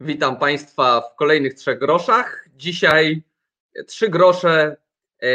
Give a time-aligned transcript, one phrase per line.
[0.00, 2.48] Witam Państwa w kolejnych trzech groszach.
[2.56, 3.22] Dzisiaj
[3.86, 4.76] trzy grosze
[5.22, 5.28] e,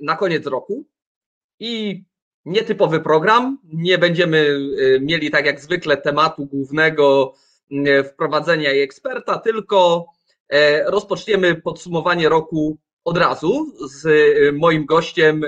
[0.00, 0.86] na koniec roku
[1.60, 2.04] i
[2.44, 3.58] nietypowy program.
[3.64, 4.58] Nie będziemy
[4.96, 7.34] e, mieli tak jak zwykle tematu głównego
[7.70, 10.06] e, wprowadzenia i eksperta, tylko
[10.86, 14.06] rozpoczniemy podsumowanie roku od razu z
[14.54, 15.42] moim gościem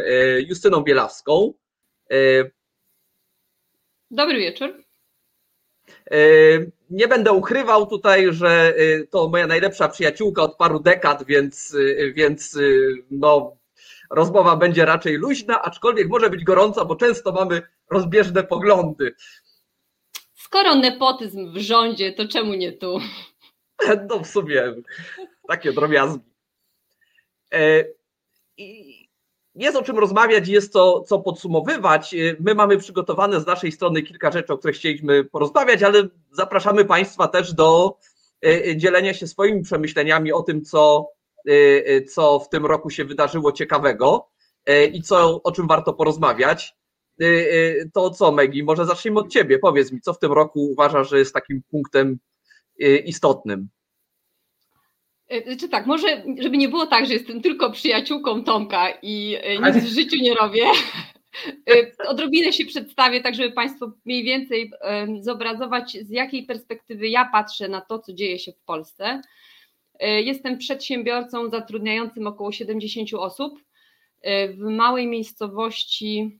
[0.46, 1.54] Justyną Bielawską.
[4.10, 4.87] Dobry wieczór.
[6.90, 12.12] Nie będę ukrywał tutaj, że y, to moja najlepsza przyjaciółka od paru dekad, więc, y,
[12.16, 12.58] więc
[13.10, 13.56] no,
[14.10, 19.14] rozmowa będzie raczej luźna, aczkolwiek może być gorąca, bo często mamy rozbieżne poglądy.
[20.34, 23.00] Skoro nepotyzm w rządzie, to czemu nie tu?
[24.08, 24.62] No w sumie
[25.48, 26.24] takie drobiazgi.
[27.52, 27.84] E,
[28.56, 28.97] I
[29.58, 32.14] jest o czym rozmawiać, jest co, co podsumowywać.
[32.40, 37.28] My mamy przygotowane z naszej strony kilka rzeczy, o których chcieliśmy porozmawiać, ale zapraszamy Państwa
[37.28, 37.98] też do
[38.44, 41.10] e, e, dzielenia się swoimi przemyśleniami o tym, co,
[42.10, 44.28] co w tym roku się wydarzyło ciekawego
[44.92, 46.74] i co, o czym warto porozmawiać.
[47.92, 49.58] To co, Megi, może zacznijmy od Ciebie.
[49.58, 52.18] Powiedz mi, co w tym roku uważasz, że jest takim punktem
[53.04, 53.68] istotnym?
[55.28, 59.58] E, czy tak, może, żeby nie było tak, że jestem tylko przyjaciółką Tomka i e,
[59.58, 60.64] nic w życiu nie robię.
[61.70, 64.72] E, odrobinę się przedstawię, tak żeby Państwo mniej więcej
[65.20, 69.22] zobrazować, z jakiej perspektywy ja patrzę na to, co dzieje się w Polsce.
[70.00, 73.60] Jestem przedsiębiorcą zatrudniającym około 70 osób
[74.48, 76.38] w małej miejscowości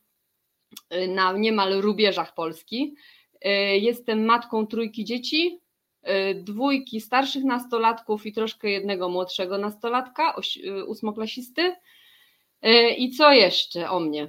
[1.08, 2.94] na niemal rubieżach Polski.
[3.80, 5.60] Jestem matką trójki dzieci,
[6.34, 10.34] dwójki starszych nastolatków i troszkę jednego młodszego nastolatka,
[10.66, 11.62] y, ósmoklasisty.
[12.66, 14.28] Y, I co jeszcze o mnie?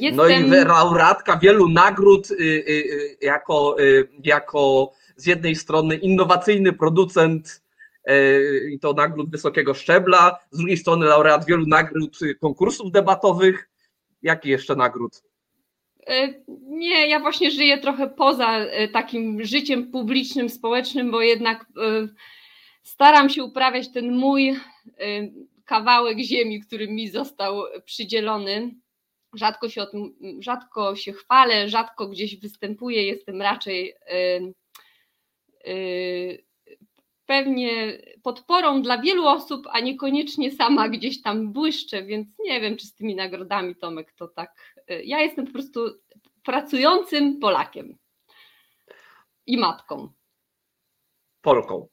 [0.00, 0.16] Jestem...
[0.16, 2.28] No i laureatka wielu nagród
[3.20, 3.76] jako,
[4.24, 7.62] jako z jednej strony innowacyjny producent
[8.70, 13.68] i to nagród wysokiego szczebla, z drugiej strony laureat wielu nagród konkursów debatowych.
[14.22, 15.22] Jaki jeszcze nagród?
[16.06, 16.34] E,
[16.68, 22.08] nie, ja właśnie żyję trochę poza e, takim życiem publicznym, społecznym, bo jednak e,
[22.82, 24.56] staram się uprawiać ten mój
[25.64, 28.74] kawałek ziemi, który mi został przydzielony.
[29.34, 33.94] Rzadko się o tym, rzadko się chwalę, rzadko gdzieś występuję, jestem raczej
[37.26, 42.86] pewnie podporą dla wielu osób, a niekoniecznie sama gdzieś tam błyszczę, więc nie wiem, czy
[42.86, 44.76] z tymi nagrodami Tomek to tak.
[44.90, 45.80] Y, ja jestem po prostu
[46.44, 47.98] pracującym Polakiem
[49.46, 50.12] i matką.
[51.40, 51.88] Polką.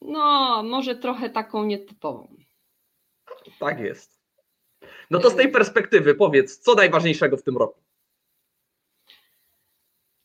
[0.00, 2.36] No, może trochę taką nietypową.
[3.58, 4.20] Tak jest.
[5.10, 7.85] No to z tej perspektywy powiedz, co najważniejszego w tym roku?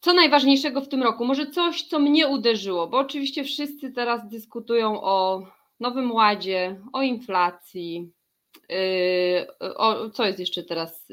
[0.01, 1.25] Co najważniejszego w tym roku?
[1.25, 5.45] Może coś, co mnie uderzyło, bo oczywiście wszyscy teraz dyskutują o
[5.79, 8.11] Nowym Ładzie, o inflacji.
[8.69, 11.07] Yy, o, co jest jeszcze teraz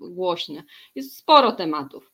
[0.00, 0.62] głośne?
[0.94, 2.12] Jest sporo tematów.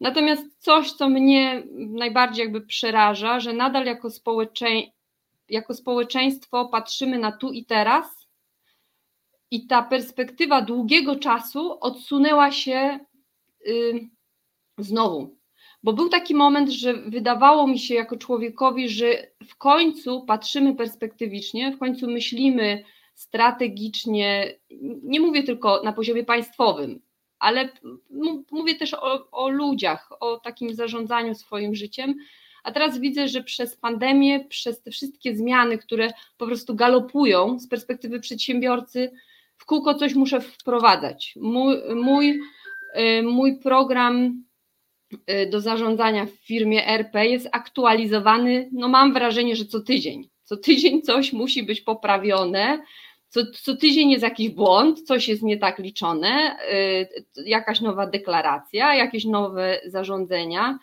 [0.00, 4.66] Natomiast coś, co mnie najbardziej jakby przeraża, że nadal jako, społecze...
[5.48, 8.28] jako społeczeństwo patrzymy na tu i teraz
[9.50, 12.98] i ta perspektywa długiego czasu odsunęła się
[14.78, 15.37] znowu
[15.82, 21.72] bo był taki moment, że wydawało mi się jako człowiekowi, że w końcu patrzymy perspektywicznie,
[21.72, 22.84] w końcu myślimy
[23.14, 24.54] strategicznie,
[25.02, 27.00] nie mówię tylko na poziomie państwowym,
[27.38, 27.68] ale
[28.50, 32.14] mówię też o, o ludziach, o takim zarządzaniu swoim życiem.
[32.64, 37.68] A teraz widzę, że przez pandemię, przez te wszystkie zmiany, które po prostu galopują z
[37.68, 39.10] perspektywy przedsiębiorcy,
[39.56, 41.34] w kółko coś muszę wprowadzać.
[41.40, 42.40] Mój, mój,
[42.98, 44.44] y, mój program
[45.50, 50.28] do zarządzania w firmie RP jest aktualizowany, no mam wrażenie, że co tydzień.
[50.44, 52.82] Co tydzień coś musi być poprawione,
[53.28, 56.56] co, co tydzień jest jakiś błąd, coś jest nie tak liczone,
[57.36, 60.78] y, jakaś nowa deklaracja, jakieś nowe zarządzenia.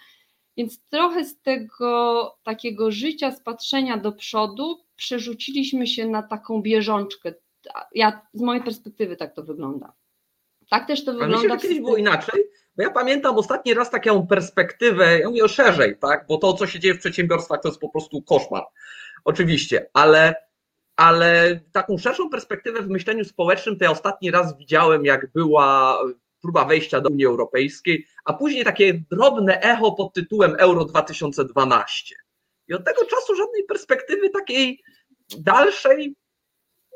[0.57, 7.33] Więc trochę z tego takiego życia, z patrzenia do przodu, przerzuciliśmy się na taką bieżączkę.
[7.95, 9.93] Ja, z mojej perspektywy tak to wygląda.
[10.69, 11.37] Tak też to wygląda.
[11.37, 12.43] Myślę, że kiedyś było inaczej,
[12.77, 16.25] bo ja pamiętam ostatni raz taką perspektywę, ja mówię szerzej, tak?
[16.27, 18.63] bo to, co się dzieje w przedsiębiorstwach, to jest po prostu koszmar.
[19.25, 20.35] Oczywiście, ale,
[20.95, 25.99] ale taką szerszą perspektywę w myśleniu społecznym to ja ostatni raz widziałem, jak była
[26.41, 32.15] próba wejścia do Unii Europejskiej, a później takie drobne echo pod tytułem Euro 2012.
[32.67, 34.83] I od tego czasu żadnej perspektywy takiej
[35.37, 36.15] dalszej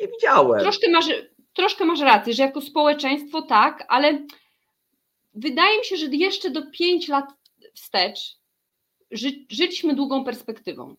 [0.01, 0.59] nie widziałem.
[0.59, 1.05] Troszkę masz,
[1.53, 4.25] troszkę masz rację, że jako społeczeństwo tak, ale
[5.33, 7.25] wydaje mi się, że jeszcze do 5 lat
[7.73, 8.39] wstecz
[9.11, 10.95] ży, żyliśmy długą perspektywą.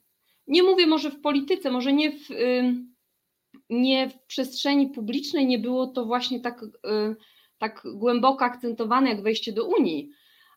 [0.46, 2.28] Nie mówię może w polityce, może nie w,
[3.70, 6.64] nie w przestrzeni publicznej, nie było to właśnie tak,
[7.58, 10.10] tak głęboko akcentowane jak wejście do Unii,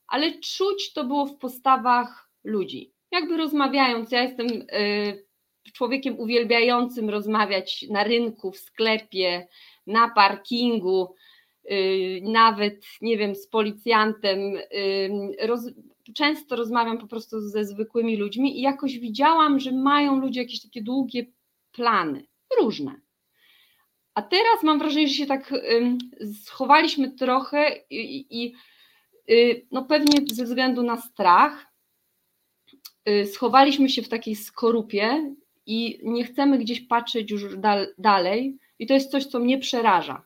[0.08, 2.94] ale czuć to było w postawach ludzi.
[3.12, 4.48] Jakby rozmawiając, ja jestem
[5.74, 9.48] człowiekiem uwielbiającym rozmawiać na rynku, w sklepie,
[9.88, 11.33] na parkingu, y,
[12.22, 14.40] nawet, nie wiem, z policjantem.
[14.56, 15.62] Y, roz,
[16.16, 20.82] często rozmawiam po prostu ze zwykłymi ludźmi i jakoś widziałam, że mają ludzie jakieś takie
[20.82, 21.26] długie
[21.72, 22.26] plany,
[22.62, 23.02] różne.
[24.14, 25.54] A teraz mam wrażenie, że się tak
[26.44, 28.54] schowaliśmy trochę i, i
[29.30, 31.74] y, no pewnie ze względu na strach,
[33.34, 38.94] schowaliśmy się w takiej skorupie i nie chcemy gdzieś patrzeć już dal, dalej, i to
[38.94, 40.26] jest coś, co mnie przeraża.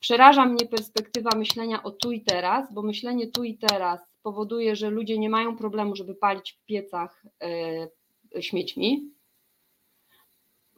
[0.00, 4.90] Przeraża mnie perspektywa myślenia o tu i teraz, bo myślenie tu i teraz powoduje, że
[4.90, 7.24] ludzie nie mają problemu, żeby palić w piecach
[8.36, 9.10] y, śmiećmi,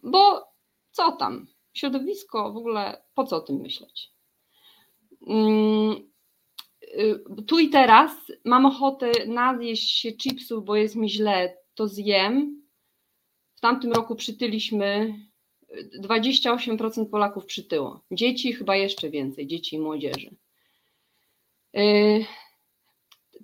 [0.02, 0.44] bo
[0.90, 1.46] co tam?
[1.74, 4.12] Środowisko w ogóle, po co o tym myśleć?
[5.26, 6.10] Mm,
[6.82, 8.12] y, tu i teraz
[8.44, 12.62] mam ochotę nazjeść się chipsów, bo jest mi źle, to zjem,
[13.54, 15.14] w tamtym roku przytyliśmy
[16.00, 18.00] 28% Polaków przytyło.
[18.10, 20.30] Dzieci chyba jeszcze więcej, dzieci i młodzieży.
[21.76, 22.24] Y,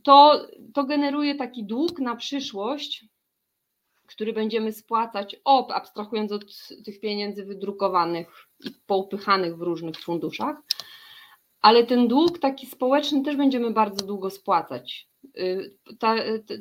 [0.03, 3.05] to, to generuje taki dług na przyszłość,
[4.07, 6.45] który będziemy spłacać, ob, abstrahując od
[6.85, 10.57] tych pieniędzy wydrukowanych i poupychanych w różnych funduszach,
[11.61, 15.09] ale ten dług taki społeczny też będziemy bardzo długo spłacać.
[15.39, 16.15] Y, ta,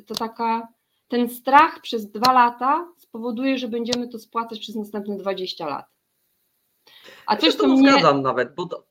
[0.06, 0.68] to taka
[1.08, 5.86] ten strach przez dwa lata spowoduje, że będziemy to spłacać przez następne 20 lat.
[7.26, 7.92] A coś, ja co mnie...
[7.92, 8.86] zgadzam nawet, bo to,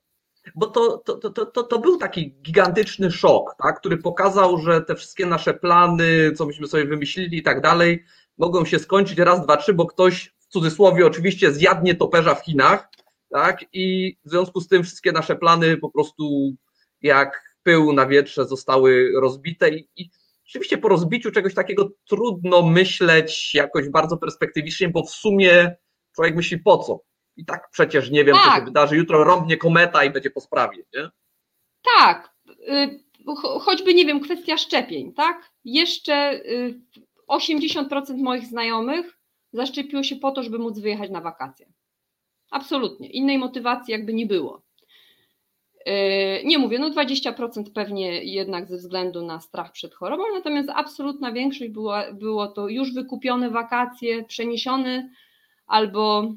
[0.56, 4.96] bo to, to, to, to, to był taki gigantyczny szok, tak, który pokazał, że te
[4.96, 8.04] wszystkie nasze plany, co myśmy sobie wymyślili i tak dalej,
[8.38, 12.90] mogą się skończyć raz, dwa, trzy, bo ktoś w cudzysłowie oczywiście zjadnie toperza w Chinach,
[13.30, 16.54] tak, i w związku z tym wszystkie nasze plany po prostu
[17.02, 20.10] jak pył na wietrze zostały rozbite i, i
[20.54, 25.76] Oczywiście po rozbiciu czegoś takiego trudno myśleć jakoś bardzo perspektywicznie, bo w sumie
[26.16, 27.00] człowiek myśli po co.
[27.36, 28.46] I tak przecież nie wiem, tak.
[28.46, 28.98] co się wydarzy.
[28.98, 31.10] Jutro rąbnie kometa i będzie po sprawie, nie?
[31.98, 32.36] Tak.
[32.50, 33.00] Y,
[33.60, 35.52] choćby, nie wiem, kwestia szczepień, tak?
[35.66, 36.42] Jeszcze
[37.30, 39.18] 80% y, moich znajomych
[39.54, 41.74] zaszczepiło się po to, żeby móc wyjechać na wakacje.
[42.52, 43.10] Absolutnie.
[43.10, 44.63] Innej motywacji jakby nie było.
[45.86, 51.32] Yy, nie mówię, no 20% pewnie jednak ze względu na strach przed chorobą, natomiast absolutna
[51.32, 55.10] większość była, było to już wykupione wakacje, przeniesione
[55.68, 56.34] albo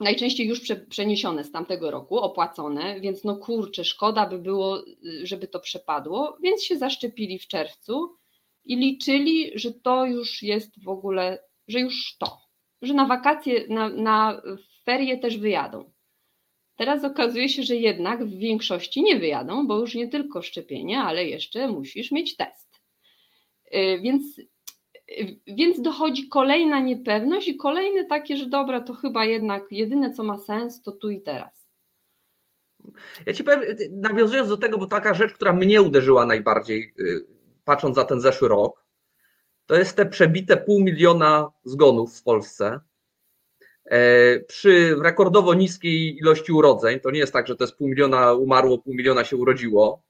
[0.00, 4.82] najczęściej już przeniesione z tamtego roku, opłacone, więc no kurczę, szkoda by było,
[5.22, 8.16] żeby to przepadło, więc się zaszczepili w czerwcu
[8.64, 11.38] i liczyli, że to już jest w ogóle,
[11.68, 12.38] że już to,
[12.82, 14.42] że na wakacje, na, na
[14.84, 15.95] ferie też wyjadą.
[16.76, 21.24] Teraz okazuje się, że jednak w większości nie wyjadą, bo już nie tylko szczepienie, ale
[21.24, 22.80] jeszcze musisz mieć test.
[23.74, 29.64] Y, więc, y, więc dochodzi kolejna niepewność i kolejne takie, że dobra, to chyba jednak
[29.70, 31.66] jedyne co ma sens, to tu i teraz.
[33.26, 37.26] Ja ci powiem, nawiązując do tego, bo taka rzecz, która mnie uderzyła najbardziej, y,
[37.64, 38.86] patrząc za ten zeszły rok,
[39.66, 42.80] to jest te przebite pół miliona zgonów w Polsce
[44.48, 48.78] przy rekordowo niskiej ilości urodzeń, to nie jest tak, że to jest pół miliona umarło,
[48.78, 50.02] pół miliona się urodziło,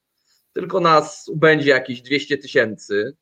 [0.52, 3.16] tylko nas będzie jakieś 200 tysięcy.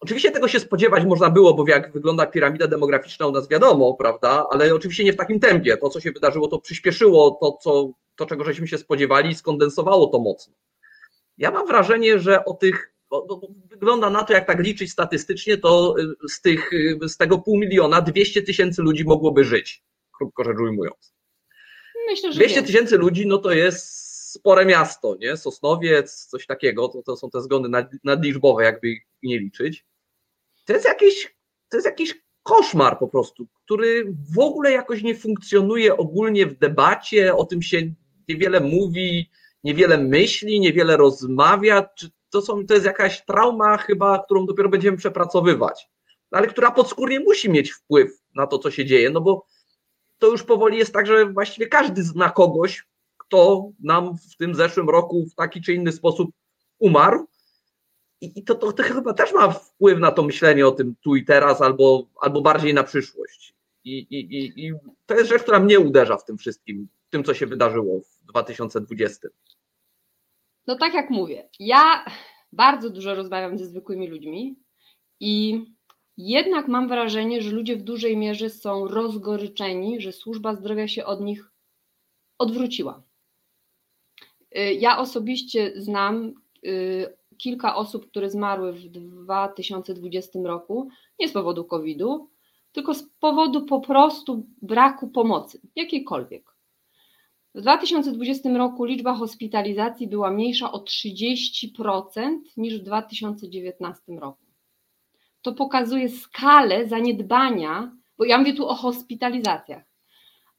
[0.00, 4.46] Oczywiście tego się spodziewać można było, bo jak wygląda piramida demograficzna u nas wiadomo, prawda,
[4.50, 5.76] ale oczywiście nie w takim tempie.
[5.76, 10.06] To, co się wydarzyło, to przyspieszyło to, co, to czego żeśmy się spodziewali i skondensowało
[10.06, 10.54] to mocno.
[11.38, 15.58] Ja mam wrażenie, że o tych bo, bo, wygląda na to, jak tak liczyć statystycznie,
[15.58, 19.82] to y, z, tych, y, z tego pół miliona 200 tysięcy ludzi mogłoby żyć,
[20.18, 21.14] krótko rzecz ujmując.
[22.06, 25.36] Myślę, że 200 tysięcy ludzi, no to jest spore miasto, nie?
[25.36, 29.84] Sosnowiec, coś takiego, to, to są te zgony nad, nadliczbowe, jakby nie liczyć.
[30.64, 31.36] To jest jakiś,
[31.68, 37.34] to jest jakiś koszmar po prostu, który w ogóle jakoś nie funkcjonuje ogólnie w debacie,
[37.34, 37.82] o tym się
[38.28, 39.30] niewiele mówi,
[39.64, 41.88] niewiele myśli, niewiele rozmawia.
[41.96, 45.88] Czy to, są, to jest jakaś trauma chyba, którą dopiero będziemy przepracowywać,
[46.30, 49.46] ale która podskórnie musi mieć wpływ na to, co się dzieje, no bo
[50.18, 54.90] to już powoli jest tak, że właściwie każdy zna kogoś, kto nam w tym zeszłym
[54.90, 56.30] roku w taki czy inny sposób
[56.78, 57.26] umarł.
[58.20, 61.24] I to, to, to chyba też ma wpływ na to myślenie o tym tu i
[61.24, 63.54] teraz, albo, albo bardziej na przyszłość.
[63.84, 64.72] I, i, I
[65.06, 68.26] to jest rzecz, która mnie uderza w tym wszystkim, w tym, co się wydarzyło w
[68.26, 69.28] 2020.
[70.68, 72.04] No tak jak mówię, ja
[72.52, 74.56] bardzo dużo rozmawiam ze zwykłymi ludźmi
[75.20, 75.64] I
[76.16, 81.20] jednak mam wrażenie, że ludzie w dużej mierze są rozgoryczeni, że służba zdrowia się od
[81.20, 81.50] nich
[82.38, 83.02] odwróciła.
[84.58, 86.34] Y, ja osobiście znam
[86.66, 92.30] y, kilka osób, które zmarły w 2020 roku, nie z powodu COVID-u,
[92.72, 96.57] tylko z powodu po prostu braku pomocy, jakiejkolwiek.
[97.58, 104.46] W 2020 roku liczba hospitalizacji była mniejsza o 30% niż w 2019 roku.
[105.42, 109.84] To pokazuje skalę zaniedbania, bo ja mówię tu o hospitalizacjach,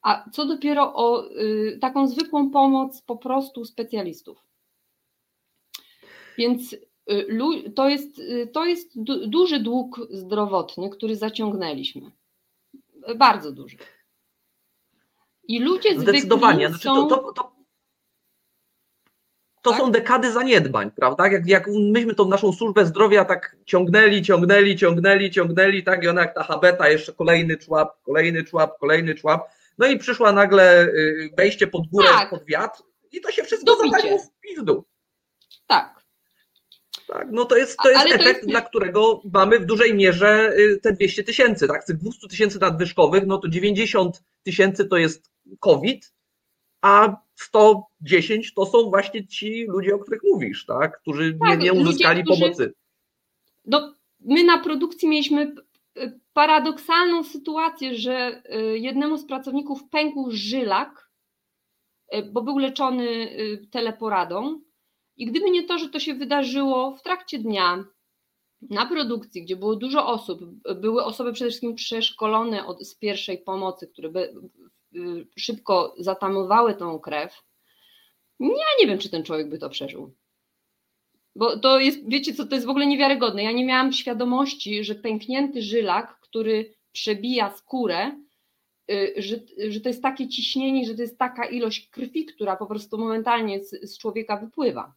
[0.01, 4.45] a co dopiero o y, taką zwykłą pomoc po prostu specjalistów.
[6.37, 6.73] Więc
[7.11, 12.11] y, to jest, y, to jest duży dług zdrowotny, który zaciągnęliśmy.
[13.15, 13.77] Bardzo duży.
[15.49, 16.67] I ludzie Zdecydowanie.
[16.69, 17.07] Znaczy są...
[17.07, 17.51] to, to, to,
[19.61, 19.79] to tak?
[19.79, 21.27] są dekady zaniedbań, prawda?
[21.27, 26.21] Jak, jak myśmy tą naszą służbę zdrowia tak ciągnęli, ciągnęli, ciągnęli, ciągnęli, tak i ona
[26.21, 29.49] jak ta habeta, jeszcze kolejny człap, kolejny człap, kolejny człap.
[29.77, 32.29] No i przyszła nagle y, wejście pod górę, tak.
[32.29, 34.85] pod wiatr i to się wszystko zawaliło w pizdu.
[35.67, 35.99] Tak.
[37.07, 38.47] Tak, no to jest, to jest efekt, to jest...
[38.47, 41.67] dla którego mamy w dużej mierze y, te 200 tysięcy.
[41.67, 41.83] Tak?
[41.83, 45.28] Z tych 200 tysięcy nadwyżkowych, no to 90 tysięcy to jest
[45.59, 46.13] COVID,
[46.81, 51.01] a 110 to są właśnie ci ludzie, o których mówisz, tak?
[51.01, 52.63] którzy tak, nie, nie uzyskali ludzie, pomocy.
[52.63, 52.73] Którzy...
[53.65, 55.55] No, my na produkcji mieliśmy
[55.97, 61.09] y, paradoksalną sytuację, że y, jednemu z pracowników pękł żylak,
[62.31, 63.29] bo był leczony
[63.71, 64.61] teleporadą
[65.17, 67.85] i gdyby nie to, że to się wydarzyło w trakcie dnia,
[68.61, 70.39] na produkcji, gdzie było dużo osób,
[70.75, 74.33] były osoby przede wszystkim przeszkolone od, z pierwszej pomocy, które by, y,
[75.37, 77.43] szybko zatamowały tą krew,
[78.39, 80.13] ja nie wiem, czy ten człowiek by to przeżył.
[81.35, 83.43] Bo to jest, wiecie co, to jest w ogóle niewiarygodne.
[83.43, 88.11] Ja nie miałam świadomości, że pęknięty żylak, który przebija skórę,
[88.91, 89.35] y, że,
[89.69, 93.63] że to jest takie ciśnienie, że to jest taka ilość krwi, która po prostu momentalnie
[93.63, 94.93] z, z człowieka wypływa.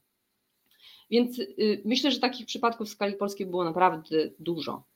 [1.10, 4.91] Więc y, myślę, że takich przypadków w skali polskiej było naprawdę dużo.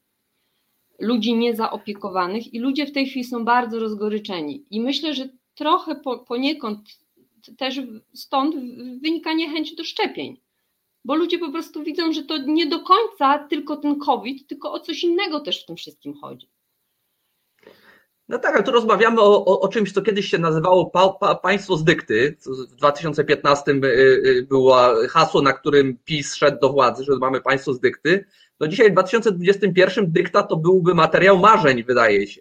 [0.99, 4.65] Ludzi niezaopiekowanych i ludzie w tej chwili są bardzo rozgoryczeni.
[4.71, 6.79] I myślę, że trochę po, poniekąd
[7.59, 7.81] też
[8.15, 8.55] stąd
[9.03, 10.41] wynika niechęć do szczepień.
[11.05, 14.81] Bo ludzie po prostu widzą, że to nie do końca tylko ten COVID, tylko o
[14.81, 16.51] coś innego też w tym wszystkim chodzi.
[18.29, 21.35] No tak, ale tu rozmawiamy o, o, o, czymś, co kiedyś się nazywało pa, pa,
[21.35, 22.37] państwo z dykty.
[22.71, 24.77] W 2015 y, y, było
[25.09, 28.25] hasło, na którym PiS szedł do władzy, że mamy państwo z dykty.
[28.61, 32.41] No dzisiaj w 2021 dykta to byłby materiał marzeń, wydaje się,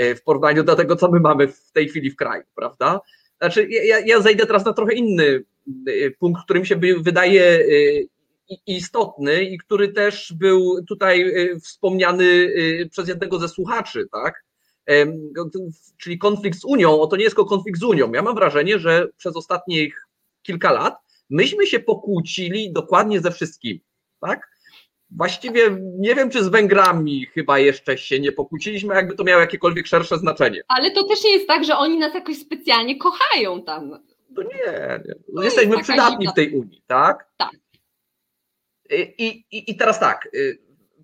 [0.00, 3.00] y, w porównaniu do tego, co my mamy w tej chwili w kraju, prawda?
[3.38, 5.44] Znaczy, ja, ja zejdę teraz na trochę inny
[6.18, 7.64] punkt, który mi się wydaje
[8.66, 12.54] istotny i który też był tutaj wspomniany
[12.90, 14.44] przez jednego ze słuchaczy, tak?
[15.98, 18.12] czyli konflikt z Unią, o to nie jest tylko konflikt z Unią.
[18.12, 20.06] Ja mam wrażenie, że przez ostatnich
[20.42, 20.94] kilka lat
[21.30, 23.78] myśmy się pokłócili dokładnie ze wszystkim,
[24.20, 24.55] tak?
[25.10, 29.86] Właściwie nie wiem, czy z Węgrami chyba jeszcze się nie pokłóciliśmy, jakby to miało jakiekolwiek
[29.86, 30.62] szersze znaczenie.
[30.68, 33.90] Ale to też nie jest tak, że oni nas jakoś specjalnie kochają tam.
[34.36, 35.14] To nie, nie.
[35.32, 37.30] No jesteśmy przydatni w tej Unii, tak?
[37.36, 37.50] Tak.
[38.90, 40.58] I, i, I teraz tak, y,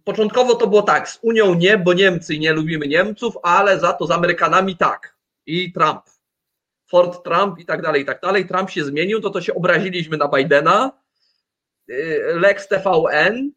[0.04, 4.06] początkowo to było tak, z Unią nie, bo Niemcy nie lubimy Niemców, ale za to
[4.06, 5.16] z Amerykanami tak.
[5.46, 6.02] I Trump.
[6.86, 8.46] Ford Trump i tak dalej, i tak dalej.
[8.46, 10.92] Trump się zmienił, to to się obraziliśmy na Bidena.
[11.90, 13.52] Y, Lex TVN.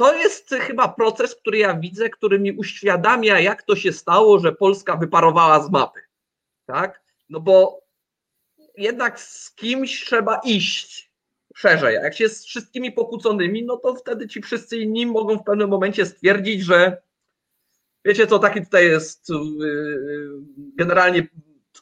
[0.00, 4.52] To jest chyba proces, który ja widzę, który mi uświadamia, jak to się stało, że
[4.52, 6.00] Polska wyparowała z mapy.
[6.66, 7.02] Tak?
[7.28, 7.80] No bo
[8.76, 11.12] jednak z kimś trzeba iść
[11.54, 11.94] szerzej.
[11.94, 16.06] Jak się z wszystkimi pokłóconymi, no to wtedy ci wszyscy inni mogą w pewnym momencie
[16.06, 17.02] stwierdzić, że
[18.04, 20.28] wiecie co, taki tutaj jest y, y,
[20.76, 21.28] generalnie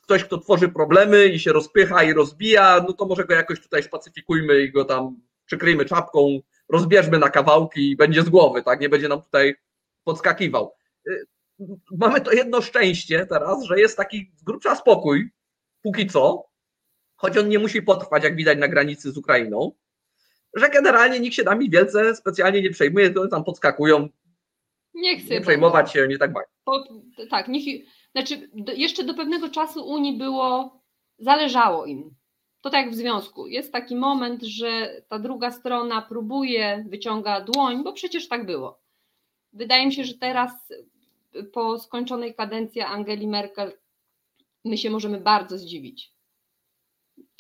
[0.03, 3.83] ktoś, kto tworzy problemy i się rozpycha i rozbija, no to może go jakoś tutaj
[3.83, 8.81] spacyfikujmy i go tam przykryjmy czapką, rozbierzmy na kawałki i będzie z głowy, tak?
[8.81, 9.55] Nie będzie nam tutaj
[10.05, 10.75] podskakiwał.
[11.09, 11.27] Y,
[11.91, 15.31] mamy to jedno szczęście teraz, że jest taki z grubsza spokój,
[15.83, 16.49] póki co,
[17.17, 19.73] choć on nie musi potrwać, jak widać na granicy z Ukrainą,
[20.55, 24.09] że generalnie nikt się nami wielce specjalnie nie przejmuje, to tam podskakują.
[24.95, 25.35] Nie chcę.
[25.35, 26.49] Nie przejmować się, nie tak bawić.
[27.31, 30.81] Tak, niech, znaczy do, jeszcze do pewnego czasu Unii było,
[31.19, 32.15] zależało im.
[32.61, 33.47] To tak jak w związku.
[33.47, 38.81] Jest taki moment, że ta druga strona próbuje, wyciąga dłoń, bo przecież tak było.
[39.53, 40.53] Wydaje mi się, że teraz
[41.53, 43.73] po skończonej kadencji Angeli Merkel
[44.65, 46.13] my się możemy bardzo zdziwić.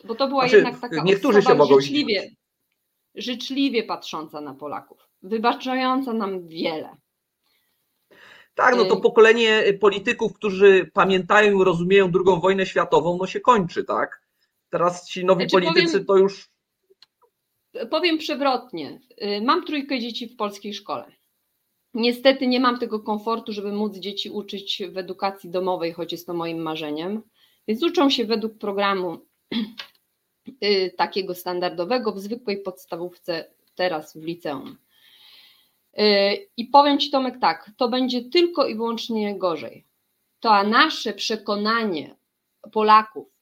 [0.05, 2.31] Bo to była znaczy, jednak taka niektórzy się mogą życzliwie,
[3.15, 5.09] życzliwie patrząca na Polaków.
[5.23, 6.97] wybaczająca nam wiele.
[8.55, 13.85] Tak, no to pokolenie polityków, którzy pamiętają i rozumieją II wojnę światową, no się kończy,
[13.85, 14.28] tak?
[14.71, 16.51] Teraz ci nowi znaczy, politycy powiem, to już.
[17.91, 19.01] Powiem przewrotnie.
[19.23, 21.13] Y, mam trójkę dzieci w polskiej szkole.
[21.95, 26.35] Niestety nie mam tego komfortu, żeby móc dzieci uczyć w edukacji domowej, choć jest to
[26.35, 27.23] moim marzeniem.
[27.69, 29.19] Więc uczą się według programu
[30.65, 34.79] y, takiego standardowego w zwykłej podstawówce, teraz w liceum.
[35.99, 39.87] Y, I powiem Ci, Tomek, tak, to będzie tylko i wyłącznie gorzej.
[40.41, 42.17] To nasze przekonanie
[42.73, 43.38] Polaków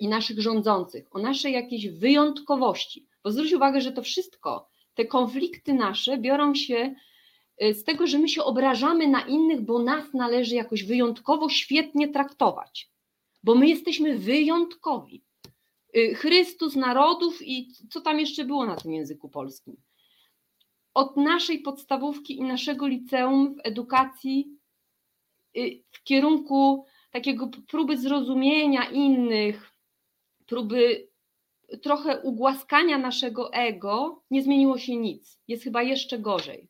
[0.00, 5.72] i naszych rządzących o naszej jakiejś wyjątkowości, bo zwróć uwagę, że to wszystko, te konflikty
[5.72, 6.94] nasze biorą się
[7.62, 12.08] y, z tego, że my się obrażamy na innych, bo nas należy jakoś wyjątkowo świetnie
[12.08, 12.90] traktować,
[13.42, 15.22] bo my jesteśmy wyjątkowi.
[16.14, 19.76] Chrystus narodów i co tam jeszcze było na tym języku polskim?
[20.94, 24.58] Od naszej podstawówki i naszego liceum w edukacji
[25.56, 29.72] y, w kierunku takiego próby zrozumienia innych,
[30.46, 31.08] próby
[31.82, 35.38] trochę ugłaskania naszego ego, nie zmieniło się nic.
[35.48, 36.68] Jest chyba jeszcze gorzej.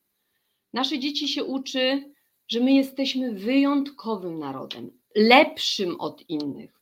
[0.73, 2.13] Nasze dzieci się uczy,
[2.49, 6.79] że my jesteśmy wyjątkowym narodem, lepszym od innych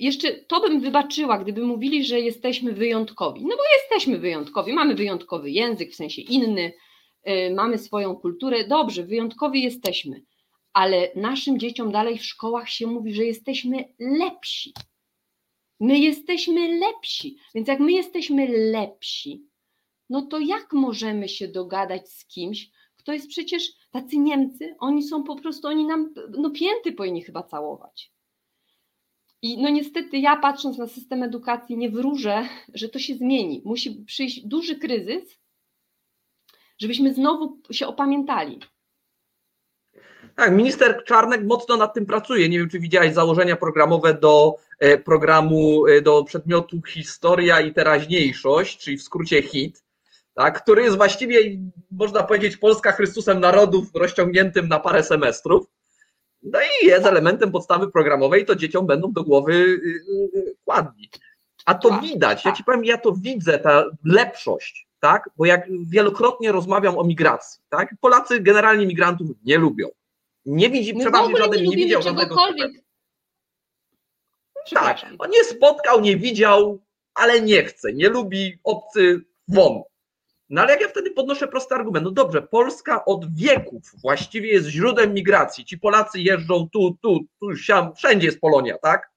[0.00, 3.42] jeszcze to bym wybaczyła, gdyby mówili, że jesteśmy wyjątkowi.
[3.42, 6.72] No bo jesteśmy wyjątkowi, mamy wyjątkowy język, w sensie inny,
[7.24, 8.68] yy, mamy swoją kulturę.
[8.68, 10.22] Dobrze, wyjątkowi jesteśmy,
[10.76, 14.74] ale naszym dzieciom dalej w szkołach się mówi, że jesteśmy lepsi.
[15.80, 17.36] My jesteśmy lepsi.
[17.54, 19.46] Więc jak my jesteśmy lepsi,
[20.10, 25.22] no to jak możemy się dogadać z kimś, kto jest przecież tacy Niemcy, oni są
[25.22, 28.12] po prostu, oni nam no pięty powinni chyba całować.
[29.42, 33.62] I no niestety ja patrząc na system edukacji nie wróżę, że to się zmieni.
[33.64, 35.38] Musi przyjść duży kryzys,
[36.78, 38.60] żebyśmy znowu się opamiętali.
[40.36, 42.48] Tak, minister Czarnek mocno nad tym pracuje.
[42.48, 48.78] Nie wiem, czy widziałeś założenia programowe do e, programu, e, do przedmiotu Historia i Teraźniejszość,
[48.78, 49.84] czyli w skrócie HIT,
[50.34, 51.40] tak, który jest właściwie,
[51.90, 55.66] można powiedzieć, Polska Chrystusem Narodów rozciągniętym na parę semestrów.
[56.42, 59.80] No i jest elementem podstawy programowej, to dzieciom będą do głowy y,
[60.36, 61.10] y, kładni.
[61.66, 62.58] A to tak, widać, ja tak.
[62.58, 65.30] ci powiem, ja to widzę, ta lepszość, tak?
[65.36, 67.94] Bo jak wielokrotnie rozmawiam o migracji, tak?
[68.00, 69.88] Polacy generalnie migrantów nie lubią.
[70.46, 72.36] Nie widzi, My przeważnie żaden nie, nie widział żadnego.
[74.74, 76.82] Tak, on nie spotkał, nie widział,
[77.14, 79.82] ale nie chce, nie lubi obcy won.
[80.50, 84.68] No ale jak ja wtedy podnoszę prosty argument, no dobrze, Polska od wieków właściwie jest
[84.68, 85.64] źródłem migracji.
[85.64, 89.10] Ci Polacy jeżdżą tu, tu, tu, siam, wszędzie jest Polonia, tak?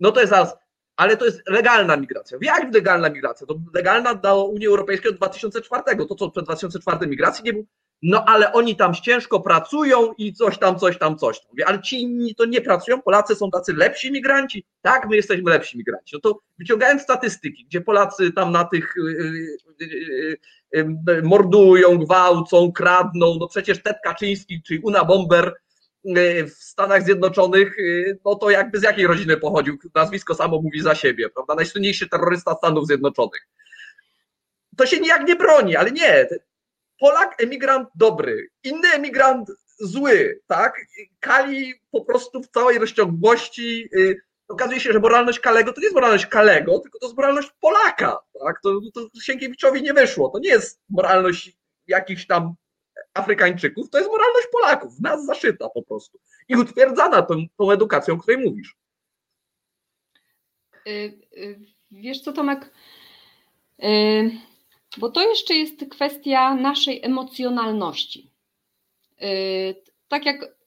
[0.00, 0.56] No to jest zaraz,
[0.96, 2.38] ale to jest legalna migracja.
[2.42, 3.46] Jak legalna migracja?
[3.46, 6.06] To legalna do Unii Europejskiej od 2004.
[6.08, 7.64] To co przed 2004 migracji nie było?
[8.02, 11.50] No ale oni tam ciężko pracują i coś tam, coś tam, coś tam.
[11.66, 14.66] ale ci inni to nie pracują, Polacy są tacy lepsi migranci?
[14.82, 16.10] Tak, my jesteśmy lepsi migranci.
[16.16, 20.38] No to wyciągając statystyki, gdzie Polacy tam na tych yy, yy,
[20.72, 25.54] yy, mordują, gwałcą, kradną, no przecież Ted Kaczyński, czyli Una Bomber
[26.04, 29.78] y, w Stanach Zjednoczonych, y, no to jakby z jakiej rodziny pochodził?
[29.94, 31.54] Nazwisko samo mówi za siebie, prawda?
[31.54, 33.48] Najsłynniejszy terrorysta Stanów Zjednoczonych.
[34.76, 36.28] To się nijak nie broni, ale nie,
[37.00, 40.80] Polak emigrant dobry, inny emigrant zły, tak?
[41.20, 43.88] Kali po prostu w całej rozciągłości.
[43.94, 47.50] Y, okazuje się, że moralność Kalego to nie jest moralność Kalego, tylko to jest moralność
[47.60, 48.18] Polaka.
[48.44, 48.60] Tak?
[48.62, 50.28] To, to Sienkiewiczowi nie wyszło.
[50.28, 51.56] To nie jest moralność
[51.86, 52.54] jakichś tam
[53.14, 56.18] Afrykańczyków, to jest moralność Polaków, nas zaszyta po prostu.
[56.48, 58.76] I utwierdzana tą, tą edukacją, o której mówisz.
[60.86, 60.90] Y,
[61.36, 62.70] y, wiesz co, Tomek?
[64.96, 68.30] Bo to jeszcze jest kwestia naszej emocjonalności.
[69.20, 69.28] Yy,
[70.08, 70.58] tak jak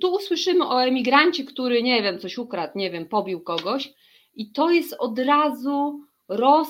[0.00, 3.92] tu usłyszymy o emigrancie, który, nie wiem, coś ukradł, nie wiem, pobił kogoś,
[4.34, 6.68] i to jest od razu roz.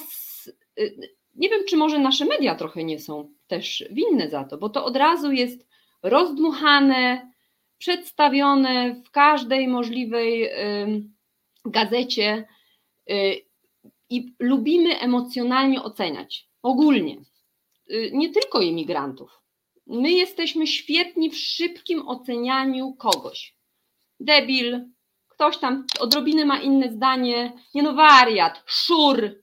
[0.76, 0.96] Yy,
[1.34, 4.84] nie wiem, czy może nasze media trochę nie są też winne za to, bo to
[4.84, 5.68] od razu jest
[6.02, 7.32] rozdmuchane,
[7.78, 10.50] przedstawione w każdej możliwej
[11.64, 12.48] gazecie
[14.10, 17.16] i lubimy emocjonalnie oceniać ogólnie,
[17.90, 19.38] y, nie tylko imigrantów.
[19.86, 23.56] My jesteśmy świetni w szybkim ocenianiu kogoś.
[24.20, 24.88] Debil,
[25.28, 29.42] ktoś tam odrobinę ma inne zdanie, nie no wariat, szur,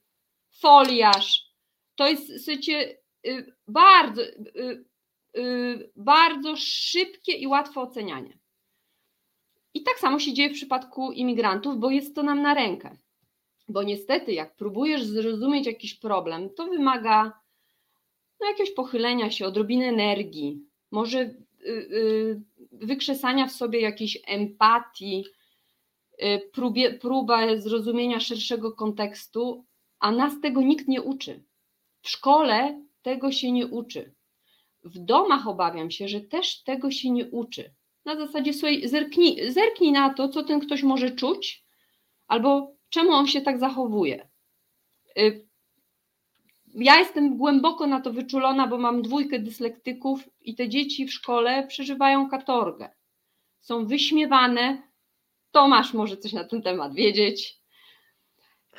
[0.60, 1.46] foliarz.
[1.94, 8.38] To jest, słuchajcie, y, bardzo, y, bardzo szybkie i łatwe ocenianie.
[9.74, 12.96] I tak samo się dzieje w przypadku imigrantów, bo jest to nam na rękę.
[13.68, 17.32] Bo niestety, jak próbujesz zrozumieć jakiś problem, to wymaga
[18.40, 21.34] no, jakiegoś pochylenia się, odrobiny energii, może y,
[21.68, 22.40] y,
[22.72, 25.24] wykrzesania w sobie jakiejś empatii,
[26.22, 29.64] y, próba zrozumienia szerszego kontekstu,
[29.98, 31.42] a nas tego nikt nie uczy.
[32.02, 34.14] W szkole tego się nie uczy.
[34.84, 37.74] W domach obawiam się, że też tego się nie uczy.
[38.04, 41.64] Na zasadzie sobie zerknij, zerknij na to, co ten ktoś może czuć,
[42.26, 44.28] albo czemu on się tak zachowuje.
[45.18, 45.46] Y,
[46.74, 51.66] ja jestem głęboko na to wyczulona, bo mam dwójkę dyslektyków i te dzieci w szkole
[51.66, 52.88] przeżywają katorgę.
[53.60, 54.82] Są wyśmiewane.
[55.50, 57.58] Tomasz może coś na ten temat wiedzieć.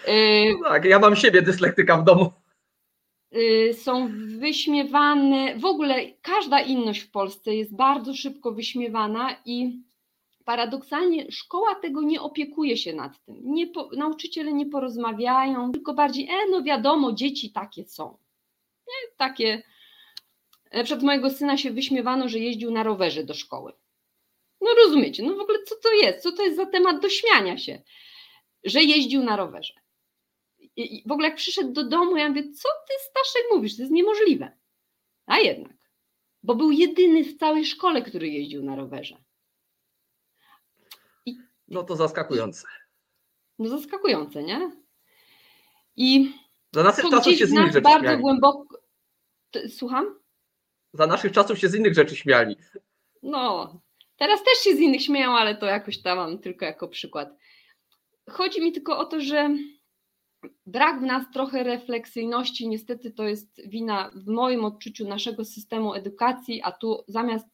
[0.08, 2.32] Y, no tak, ja mam siebie dyslektyka w domu.
[3.36, 5.56] Y, są wyśmiewane.
[5.60, 9.82] W ogóle każda inność w Polsce jest bardzo szybko wyśmiewana i
[10.48, 13.36] paradoksalnie szkoła tego nie opiekuje się nad tym.
[13.44, 18.18] Nie po, nauczyciele nie porozmawiają, tylko bardziej, e, no wiadomo, dzieci takie są.
[18.88, 19.64] Nie, takie.
[20.74, 23.74] Na przykład mojego syna się wyśmiewano, że jeździł na rowerze do szkoły.
[24.62, 26.24] No rozumiecie, no w ogóle co to jest?
[26.24, 27.82] Co to jest za temat do śmiania się?
[28.64, 29.74] Że jeździł na rowerze.
[30.76, 33.76] I w ogóle jak przyszedł do domu, ja mówię, co ty Staszek mówisz?
[33.76, 34.58] To jest niemożliwe.
[35.26, 35.78] A jednak,
[36.44, 39.27] bo był jedyny w całej szkole, który jeździł na rowerze.
[41.68, 42.68] No to zaskakujące.
[43.60, 44.72] No zaskakujące, nie?
[45.96, 46.34] I
[46.74, 48.22] za naszych czasów się z innych rzeczy bardzo śmiali.
[48.22, 48.80] głęboko.
[49.70, 50.20] Słucham?
[50.94, 52.56] Za naszych czasów się z innych rzeczy śmiali.
[53.24, 53.74] No,
[54.18, 57.30] teraz też się z innych śmieją, ale to jakoś tam mam tylko jako przykład.
[58.30, 59.50] Chodzi mi tylko o to, że
[60.66, 66.62] brak w nas trochę refleksyjności, niestety to jest wina w moim odczuciu naszego systemu edukacji,
[66.64, 67.48] a tu zamiast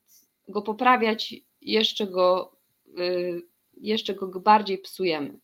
[0.47, 2.58] go poprawiać, jeszcze go
[2.99, 3.53] y,
[3.84, 5.39] jeszcze go bardziej psujemy.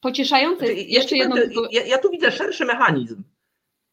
[0.00, 1.36] Pocieszające znaczy, jest jeszcze jedno.
[1.70, 3.22] Ja, ja tu widzę szerszy mechanizm.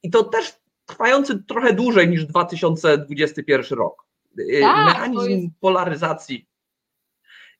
[0.03, 0.53] I to też
[0.85, 4.05] trwający trochę dłużej niż 2021 rok.
[4.39, 5.45] Y, tak, mechanizm jest...
[5.59, 6.47] polaryzacji.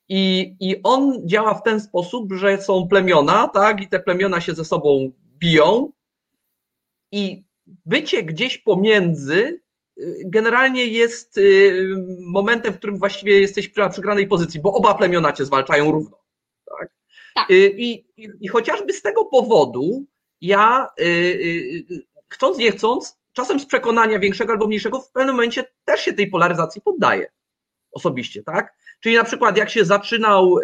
[0.08, 4.54] I, I on działa w ten sposób, że są plemiona, tak, i te plemiona się
[4.54, 5.92] ze sobą biją.
[7.12, 7.44] I
[7.86, 9.60] bycie gdzieś pomiędzy
[10.24, 11.88] generalnie jest y,
[12.20, 16.18] momentem, w którym właściwie jesteś przy przegranej pozycji, bo oba plemiona cię zwalczają równo.
[16.78, 16.88] Tak?
[17.34, 17.50] tak.
[17.50, 20.04] Y, I, i, I chociażby z tego powodu
[20.40, 21.84] ja, y,
[22.28, 26.30] chcąc nie chcąc, czasem z przekonania większego albo mniejszego, w pewnym momencie też się tej
[26.30, 27.26] polaryzacji poddaję
[27.92, 28.74] osobiście, tak?
[29.00, 30.56] Czyli na przykład jak się zaczynał,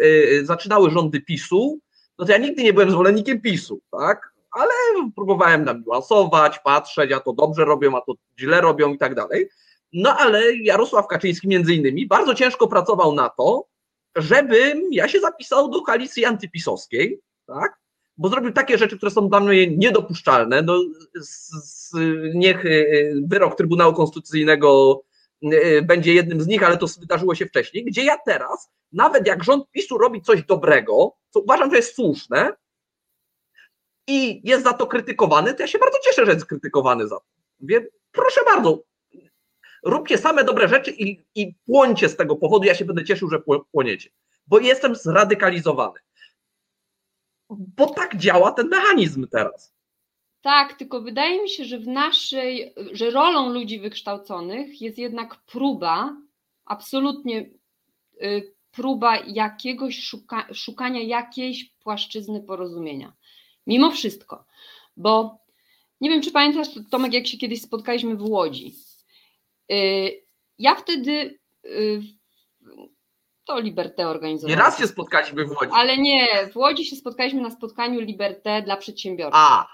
[0.43, 1.79] zaczynały rządy PiSu,
[2.17, 4.32] no to ja nigdy nie byłem zwolennikiem PiSu, tak?
[4.53, 4.73] Ale
[5.15, 9.49] próbowałem namiłasować, patrzeć, a to dobrze robią, a to źle robią i tak dalej.
[9.93, 13.67] No ale Jarosław Kaczyński między innymi bardzo ciężko pracował na to,
[14.15, 17.79] żebym ja się zapisał do koalicji antypisowskiej, tak?
[18.17, 20.61] Bo zrobił takie rzeczy, które są dla mnie niedopuszczalne.
[20.61, 20.79] No,
[21.15, 21.93] z, z,
[22.35, 25.01] niech y, wyrok Trybunału Konstytucyjnego
[25.43, 29.43] y, będzie jednym z nich, ale to wydarzyło się wcześniej, gdzie ja teraz, nawet jak
[29.43, 32.53] rząd PiSu robi coś dobrego, co uważam, że jest słuszne,
[34.07, 37.25] i jest za to krytykowany, to ja się bardzo cieszę, że jest krytykowany za to.
[37.59, 38.83] Mówię, proszę bardzo,
[39.83, 43.41] róbcie same dobre rzeczy i, i płońcie z tego powodu, ja się będę cieszył, że
[43.71, 44.09] płoniecie,
[44.47, 45.99] bo jestem zradykalizowany.
[47.49, 49.73] Bo tak działa ten mechanizm teraz.
[50.41, 56.17] Tak, tylko wydaje mi się, że w naszej, że rolą ludzi wykształconych jest jednak próba,
[56.65, 57.49] absolutnie
[58.23, 63.13] y, próba jakiegoś szuka, szukania jakiejś płaszczyzny porozumienia.
[63.67, 64.45] Mimo wszystko,
[64.97, 65.37] bo
[66.01, 68.75] nie wiem, czy pamiętasz, Tomek, jak się kiedyś spotkaliśmy w Łodzi.
[69.71, 70.23] Y,
[70.59, 72.01] ja wtedy y,
[73.45, 74.57] to Liberté organizowałem.
[74.59, 75.71] Nie raz się spotkaliśmy w Łodzi.
[75.73, 79.39] Ale nie, w Łodzi się spotkaliśmy na spotkaniu Liberté dla przedsiębiorców.
[79.43, 79.67] A.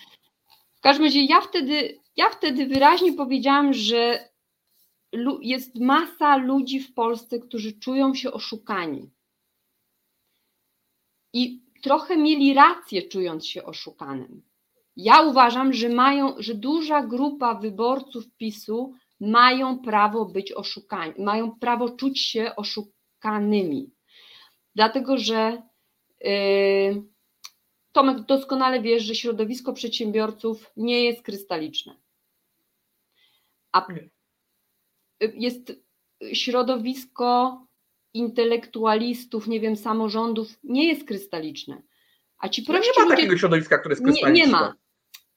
[0.78, 4.30] W każdym razie ja wtedy, ja wtedy wyraźnie powiedziałam, że
[5.42, 9.10] jest masa ludzi w Polsce, którzy czują się oszukani.
[11.34, 14.42] I trochę mieli rację, czując się oszukanym.
[14.96, 21.90] Ja uważam, że mają, że duża grupa wyborców PiSu mają prawo być oszukani, mają prawo
[21.90, 23.92] czuć się oszukanymi.
[24.76, 25.62] Dlatego, że
[26.22, 27.04] yy,
[27.92, 31.96] Tomek, doskonale wiesz, że środowisko przedsiębiorców nie jest krystaliczne.
[33.72, 33.88] A
[35.20, 35.74] jest
[36.34, 37.62] środowisko
[38.14, 41.82] intelektualistów, nie wiem, samorządów, nie jest krystaliczne.
[42.38, 43.16] A ci prości no nie ma ludzie...
[43.16, 44.46] takiego środowiska, które jest krystaliczne.
[44.46, 44.74] Nie, nie ma.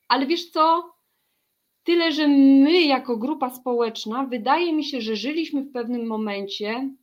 [0.08, 0.92] Ale wiesz co?
[1.82, 6.94] Tyle, że my, jako grupa społeczna, wydaje mi się, że żyliśmy w pewnym momencie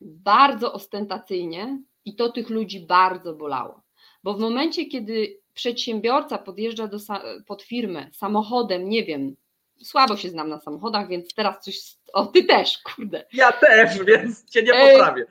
[0.00, 3.83] bardzo ostentacyjnie i to tych ludzi bardzo bolało.
[4.24, 6.98] Bo w momencie, kiedy przedsiębiorca podjeżdża do,
[7.46, 9.36] pod firmę samochodem, nie wiem,
[9.82, 11.78] słabo się znam na samochodach, więc teraz coś.
[12.12, 13.24] O, ty też, kurde.
[13.32, 15.26] Ja też, więc cię nie poprawię.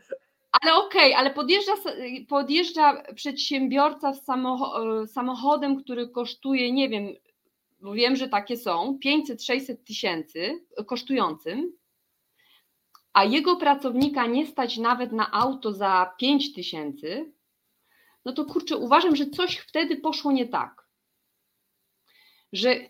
[0.61, 1.71] Ale okej, okay, ale podjeżdża,
[2.29, 4.13] podjeżdża przedsiębiorca
[5.07, 7.07] samochodem, który kosztuje, nie wiem,
[7.81, 11.73] bo wiem, że takie są, 500-600 tysięcy kosztującym,
[13.13, 17.33] a jego pracownika nie stać nawet na auto za 5 tysięcy,
[18.25, 20.87] no to kurczę, uważam, że coś wtedy poszło nie tak.
[22.53, 22.89] Że,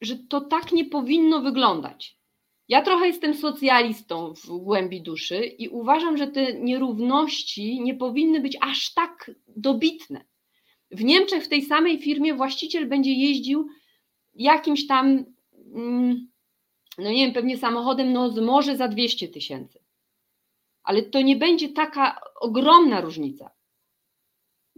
[0.00, 2.20] że to tak nie powinno wyglądać.
[2.68, 8.56] Ja trochę jestem socjalistą w głębi duszy i uważam, że te nierówności nie powinny być
[8.60, 10.24] aż tak dobitne.
[10.90, 13.68] W Niemczech w tej samej firmie właściciel będzie jeździł
[14.34, 15.24] jakimś tam,
[15.74, 16.28] mm,
[16.98, 19.78] no nie wiem, pewnie samochodem, no może za 200 tysięcy.
[20.82, 23.50] Ale to nie będzie taka ogromna różnica.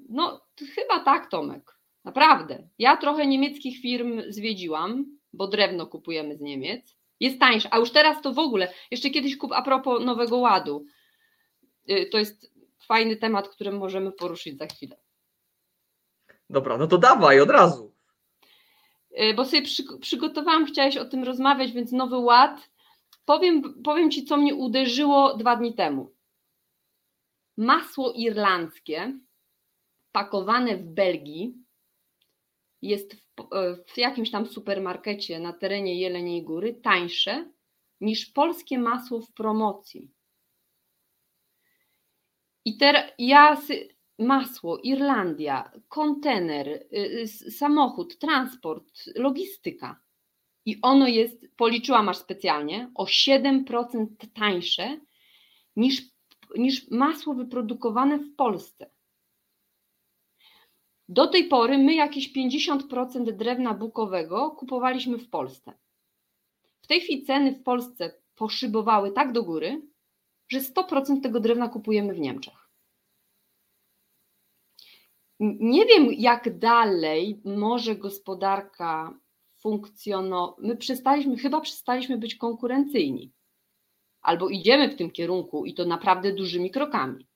[0.09, 1.79] No, chyba tak, Tomek.
[2.05, 2.69] Naprawdę.
[2.79, 6.97] Ja trochę niemieckich firm zwiedziłam, bo drewno kupujemy z Niemiec.
[7.21, 8.73] Jest tańsze, a już teraz to w ogóle.
[8.91, 10.87] Jeszcze kiedyś kup a propos Nowego Ładu.
[11.91, 12.53] Y, to jest
[12.87, 14.97] fajny temat, który możemy poruszyć za chwilę.
[16.51, 17.93] Dobra, no to dawaj od razu.
[19.21, 22.71] Y, bo sobie przy, przygotowałam, chciałeś o tym rozmawiać, więc Nowy Ład.
[23.25, 26.13] Powiem, powiem Ci, co mnie uderzyło dwa dni temu.
[27.57, 29.19] Masło irlandzkie
[30.13, 31.55] pakowane w Belgii
[32.83, 33.21] jest w,
[33.87, 37.51] w jakimś tam supermarkecie na terenie Jeleniej Góry tańsze
[38.01, 40.11] niż polskie masło w promocji.
[42.65, 43.57] I teraz ja
[44.19, 50.01] masło, Irlandia, kontener, y, y, samochód, transport, logistyka.
[50.65, 55.01] I ono jest, policzyłam aż specjalnie, o 7% tańsze
[55.77, 56.03] niż,
[56.57, 58.91] niż masło wyprodukowane w Polsce.
[61.13, 65.73] Do tej pory my jakieś 50% drewna bukowego kupowaliśmy w Polsce.
[66.83, 69.83] W tej chwili ceny w Polsce poszybowały tak do góry,
[70.49, 72.69] że 100% tego drewna kupujemy w Niemczech.
[75.41, 79.19] Nie wiem, jak dalej może gospodarka
[79.61, 80.57] funkcjonować.
[80.59, 83.33] My przestaliśmy, chyba przestaliśmy być konkurencyjni.
[84.23, 87.27] Albo idziemy w tym kierunku i to naprawdę dużymi krokami.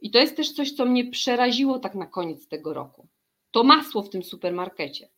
[0.00, 3.08] I to jest też coś, co mnie przeraziło tak na koniec tego roku.
[3.50, 5.08] To masło w tym supermarkecie.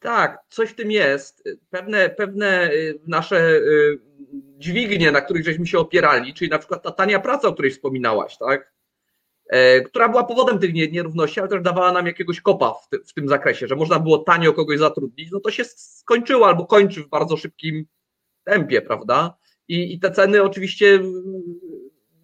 [0.00, 1.48] Tak, coś w tym jest.
[1.70, 3.98] Pewne, pewne y, nasze y,
[4.58, 8.38] dźwignie, na których żeśmy się opierali, czyli na przykład ta tania praca, o której wspominałaś,
[8.38, 8.74] tak?
[9.48, 13.12] E, która była powodem tych nierówności, ale też dawała nam jakiegoś kopa w, ty, w
[13.12, 17.08] tym zakresie, że można było tanio kogoś zatrudnić, no to się skończyło albo kończy w
[17.08, 17.86] bardzo szybkim
[18.44, 19.36] tempie, prawda?
[19.68, 21.00] I, i te ceny oczywiście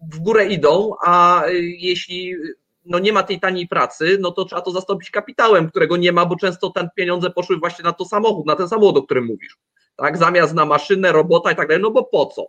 [0.01, 1.43] w górę idą, a
[1.77, 2.35] jeśli
[2.85, 6.25] no nie ma tej taniej pracy, no to trzeba to zastąpić kapitałem, którego nie ma,
[6.25, 9.57] bo często te pieniądze poszły właśnie na to samochód, na ten samochód, o którym mówisz,
[9.95, 12.47] tak, zamiast na maszynę, robota i tak dalej, no bo po co,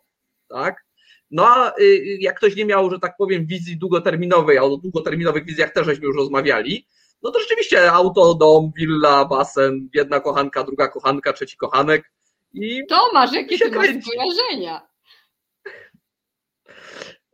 [0.48, 0.84] tak,
[1.30, 5.44] no a y, jak ktoś nie miał, że tak powiem, wizji długoterminowej, a o długoterminowych
[5.44, 6.86] wizjach też żeśmy już rozmawiali,
[7.22, 12.10] no to rzeczywiście auto, dom, willa, basen, jedna kochanka, druga kochanka, trzeci kochanek
[12.54, 12.86] i...
[12.88, 14.91] Tomasz, jakie ty masz skojarzenia?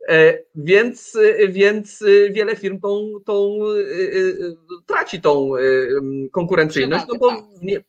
[0.09, 3.59] E, więc, e, więc e, wiele firm tą, tą
[4.85, 5.51] traci tą
[6.31, 7.39] konkurencyjność, no bo tak.
[7.43, 7.83] w, nie,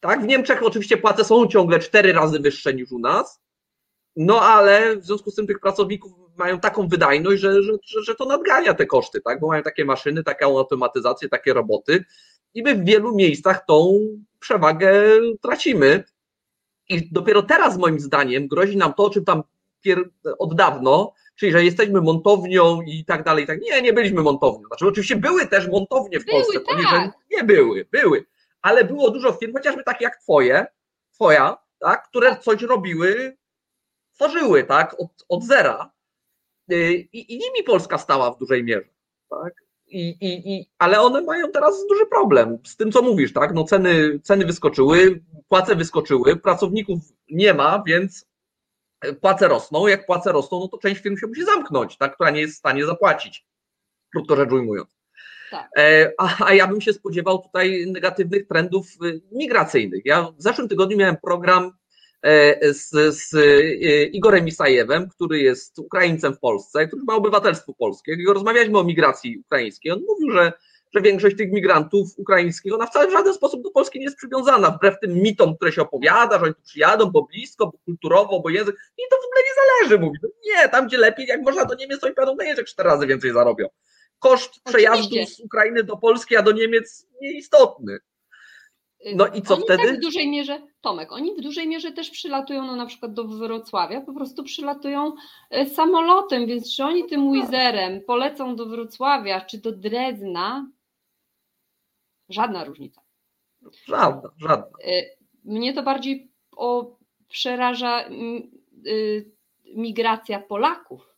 [0.00, 3.40] tak, w Niemczech oczywiście płace są ciągle cztery razy wyższe niż u nas,
[4.16, 8.24] no ale w związku z tym tych pracowników mają taką wydajność, że, że, że to
[8.24, 12.04] nadgania te koszty, tak, bo mają takie maszyny, taką automatyzację, takie roboty
[12.54, 13.98] i my w wielu miejscach tą
[14.40, 15.02] przewagę
[15.42, 16.04] tracimy.
[16.88, 19.42] I dopiero teraz moim zdaniem grozi nam to, o czym tam
[20.38, 23.46] od dawno, czyli że jesteśmy montownią i tak dalej.
[23.46, 23.60] Tak.
[23.60, 24.66] Nie, nie byliśmy montownią.
[24.66, 26.90] Znaczy, oczywiście były też montownie w były, Polsce, tak.
[26.90, 28.24] że nie były, były,
[28.62, 30.66] ale było dużo firm, chociażby takie jak twoje,
[31.14, 33.36] twoja, tak, które coś robiły,
[34.14, 35.92] tworzyły, tak, od, od zera.
[36.72, 38.88] Y, I, I nimi Polska stała w dużej mierze.
[39.30, 39.54] Tak?
[39.86, 43.54] I, i, i, ale one mają teraz duży problem z tym, co mówisz, tak?
[43.54, 46.98] No ceny, ceny wyskoczyły, płace wyskoczyły, pracowników
[47.30, 48.26] nie ma, więc
[49.20, 52.40] płace rosną, jak płace rosną, no to część firm się musi zamknąć, tak, która nie
[52.40, 53.46] jest w stanie zapłacić,
[54.12, 54.94] krótko rzecz ujmując.
[55.50, 55.68] Tak.
[55.78, 60.02] E, a, a ja bym się spodziewał tutaj negatywnych trendów y, migracyjnych.
[60.04, 61.72] Ja w zeszłym tygodniu miałem program
[62.22, 68.12] e, z, z e, Igorem Isajewem, który jest Ukraińcem w Polsce, który ma obywatelstwo polskie.
[68.12, 69.92] I rozmawialiśmy o migracji ukraińskiej.
[69.92, 70.52] On mówił, że,
[70.94, 74.70] że większość tych migrantów ukraińskich, ona wcale w żaden sposób do Polski nie jest przywiązana,
[74.70, 78.50] wbrew tym mitom, które się opowiada, że oni tu przyjadą, bo blisko, bo kulturowo, bo
[78.50, 78.76] język.
[78.98, 80.18] I to w ogóle nie zależy, mówi.
[80.22, 82.88] No nie, tam gdzie lepiej, jak można do Niemiec, to oni pojadą na język cztery
[82.88, 83.66] razy więcej zarobią.
[84.18, 87.98] Koszt przejazdu z Ukrainy do Polski, a do Niemiec nieistotny.
[89.14, 89.82] No i co oni wtedy?
[89.86, 93.24] Tak w dużej mierze, Tomek, oni w dużej mierze też przylatują no, na przykład do
[93.24, 95.12] Wrocławia, po prostu przylatują
[95.50, 100.66] e, samolotem, więc czy oni tym Wizerem polecą do Wrocławia czy do Drezna,
[102.28, 103.00] żadna różnica.
[103.86, 104.78] Żadna, żadna.
[104.84, 105.02] E,
[105.44, 106.96] Mnie to bardziej o,
[107.28, 108.08] przeraża
[108.86, 109.30] y,
[109.64, 111.14] migracja Polaków,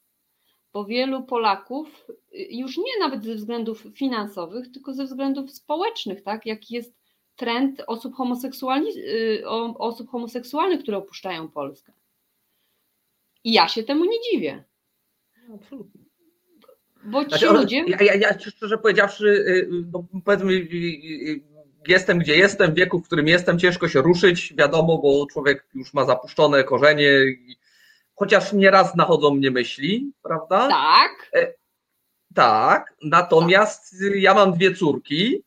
[0.73, 6.47] bo wielu Polaków y, już nie nawet ze względów finansowych, tylko ze względów społecznych, tak?
[6.47, 6.95] Jaki jest
[7.37, 11.93] trend osób, homoseksualni, y, osób homoseksualnych, które opuszczają Polskę.
[13.45, 14.65] I ja się temu nie dziwię,
[15.55, 16.06] Absolutnie.
[17.07, 17.85] Bo ci Znaczy, ludzie.
[17.89, 21.41] ja, ja, ja szczerze powiedziawszy, y, no, powiedzmy, y, y,
[21.89, 25.95] jestem gdzie jestem, w wieku, w którym jestem, ciężko się ruszyć, wiadomo, bo człowiek już
[25.95, 27.11] ma zapuszczone korzenie,
[28.15, 30.69] chociaż nieraz nachodzą mnie myśli, prawda?
[30.69, 31.31] Tak,
[32.35, 35.43] Tak, natomiast y, ja mam dwie córki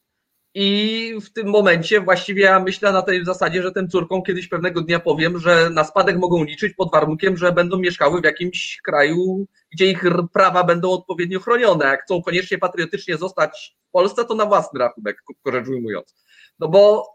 [0.61, 4.81] i w tym momencie właściwie ja myślę na tej zasadzie, że tym córkom kiedyś pewnego
[4.81, 9.47] dnia powiem, że na spadek mogą liczyć pod warunkiem, że będą mieszkały w jakimś kraju,
[9.71, 11.85] gdzie ich prawa będą odpowiednio chronione.
[11.85, 16.15] Jak chcą koniecznie patriotycznie zostać w Polsce, to na własny rachunek, krótko rzecz ujmując.
[16.59, 17.07] No bo,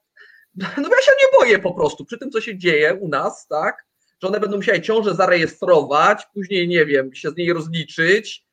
[0.83, 3.87] no ja się nie boję po prostu przy tym, co się dzieje u nas, tak?
[4.23, 8.44] Że one będą musiały ciążę zarejestrować, później, nie wiem, się z niej rozliczyć,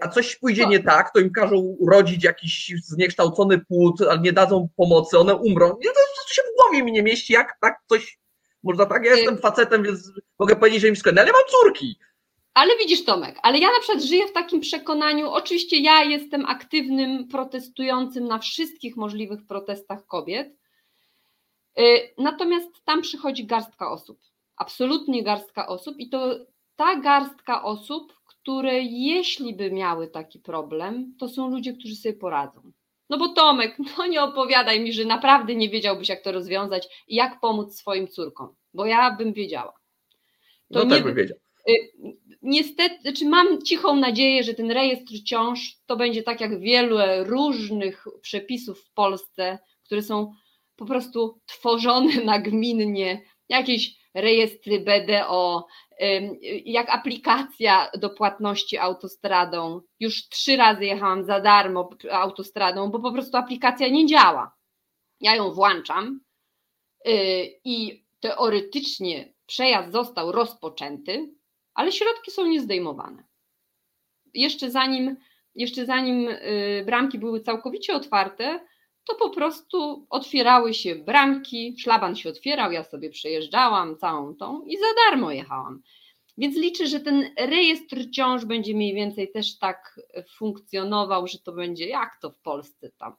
[0.00, 0.70] a coś pójdzie Tak.
[0.70, 5.66] nie tak, to im każą urodzić jakiś zniekształcony płód, ale nie dadzą pomocy, one umrą.
[5.66, 5.94] Nie, to,
[6.28, 8.18] to się w głowie mi nie mieści, jak tak coś,
[8.62, 11.98] można tak, ja jestem facetem, więc mogę powiedzieć, że mi sklepie, ale ja mam córki.
[12.54, 17.28] Ale widzisz, Tomek, ale ja na przykład żyję w takim przekonaniu, oczywiście ja jestem aktywnym
[17.28, 20.56] protestującym na wszystkich możliwych protestach kobiet,
[21.78, 21.82] y,
[22.18, 24.18] natomiast tam przychodzi garstka osób,
[24.56, 26.38] absolutnie garstka osób i to
[26.76, 28.12] ta garstka osób,
[28.44, 32.72] które jeśli by miały taki problem, to są ludzie, którzy sobie poradzą.
[33.10, 37.14] No bo Tomek, no nie opowiadaj mi, że naprawdę nie wiedziałbyś, jak to rozwiązać i
[37.14, 39.72] jak pomóc swoim córkom, bo ja bym wiedziała.
[40.72, 41.36] To No nie- też bym wiedział.
[42.42, 48.04] Niestety, znaczy mam cichą nadzieję, że ten rejestr ciąż to będzie tak jak wiele różnych
[48.22, 50.32] przepisów w Polsce, które są
[50.76, 55.66] po prostu tworzone nagminnie, jakieś rejestry BDO,
[56.64, 59.80] jak aplikacja do płatności autostradą.
[60.00, 64.54] Już trzy razy jechałam za darmo autostradą, bo po prostu aplikacja nie działa.
[65.20, 66.20] Ja ją włączam
[67.04, 67.12] yy,
[67.64, 71.34] i teoretycznie przejazd został rozpoczęty,
[71.74, 73.24] ale środki są niezdejmowane.
[74.34, 75.16] Jeszcze zanim,
[75.54, 78.60] jeszcze zanim y, bramki były całkowicie otwarte,
[79.04, 84.76] to po prostu otwierały się bramki, szlaban się otwierał, ja sobie przejeżdżałam całą tą i
[84.76, 85.82] za darmo jechałam.
[86.38, 90.00] Więc liczę, że ten rejestr ciąż będzie mniej więcej też tak
[90.36, 93.12] funkcjonował, że to będzie jak to w Polsce tam.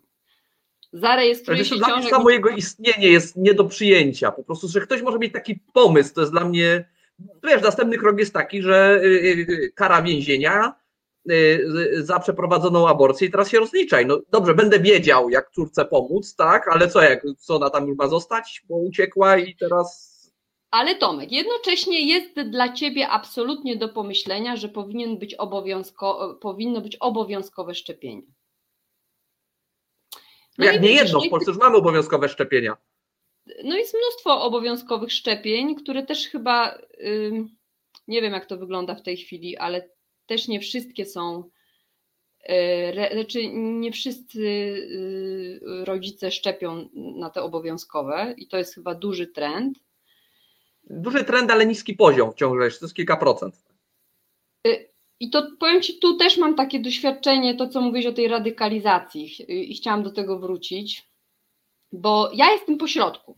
[0.93, 2.09] Zarejestruje Wiesz, się dla ciążę.
[2.09, 4.31] samo jego istnienie jest nie do przyjęcia.
[4.31, 6.89] Po prostu, że ktoś może mieć taki pomysł, to jest dla mnie.
[7.43, 9.07] Wiesz, następny krok jest taki, że y,
[9.49, 10.84] y, kara więzienia y,
[11.97, 14.05] za przeprowadzoną aborcję i teraz się rozliczaj.
[14.05, 17.97] No dobrze, będę wiedział, jak córce pomóc, tak, ale co, jak, co ona tam już
[17.97, 20.15] ma zostać, bo uciekła i teraz.
[20.71, 26.97] Ale Tomek, jednocześnie jest dla Ciebie absolutnie do pomyślenia, że powinien być obowiązko, powinno być
[26.99, 28.27] obowiązkowe szczepienie.
[30.57, 32.77] No jak nie jedno, no w Polsce już mamy obowiązkowe szczepienia.
[33.63, 36.77] No jest mnóstwo obowiązkowych szczepień, które też chyba,
[38.07, 39.89] nie wiem jak to wygląda w tej chwili, ale
[40.25, 41.49] też nie wszystkie są,
[42.49, 49.27] re- znaczy nie wszyscy y, rodzice szczepią na te obowiązkowe i to jest chyba duży
[49.27, 49.79] trend.
[50.83, 53.65] Duży trend, ale niski poziom wciąż to jest kilka procent.
[55.19, 59.35] I to powiem Ci, tu też mam takie doświadczenie, to co mówisz o tej radykalizacji
[59.71, 61.09] i chciałam do tego wrócić,
[61.91, 63.37] bo ja jestem po środku.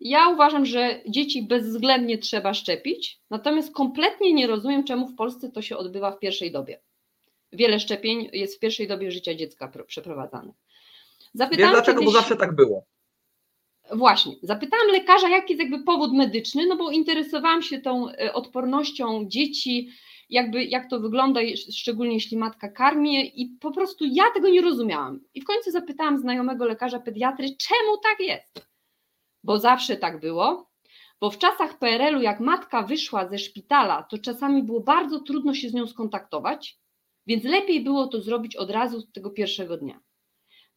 [0.00, 5.62] Ja uważam, że dzieci bezwzględnie trzeba szczepić, natomiast kompletnie nie rozumiem, czemu w Polsce to
[5.62, 6.80] się odbywa w pierwszej dobie.
[7.52, 10.54] Wiele szczepień jest w pierwszej dobie życia dziecka pr- przeprowadzanych.
[11.20, 12.00] Wiesz Zapytałam dlaczego?
[12.00, 12.84] Bo kiedyś- zawsze tak było.
[13.92, 19.24] Właśnie, zapytałam lekarza, jaki jest jakby powód medyczny, no bo interesowałam się tą e, odpornością
[19.28, 19.90] dzieci,
[20.30, 21.40] jakby jak to wygląda,
[21.72, 25.20] szczególnie jeśli matka karmie i po prostu ja tego nie rozumiałam.
[25.34, 28.68] I w końcu zapytałam znajomego lekarza pediatry, czemu tak jest?
[29.44, 30.70] Bo zawsze tak było,
[31.20, 35.68] bo w czasach PRL-u jak matka wyszła ze szpitala, to czasami było bardzo trudno się
[35.68, 36.78] z nią skontaktować,
[37.26, 40.00] więc lepiej było to zrobić od razu tego pierwszego dnia.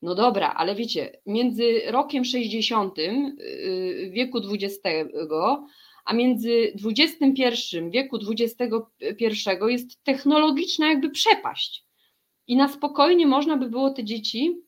[0.02, 4.82] No dobra, ale wiecie, między rokiem 60 yy, wieku XX,
[6.06, 7.44] a między XXI
[7.90, 8.64] wieku XXI
[9.68, 11.86] jest technologiczna jakby przepaść.
[12.48, 14.62] I na spokojnie można by było te dzieci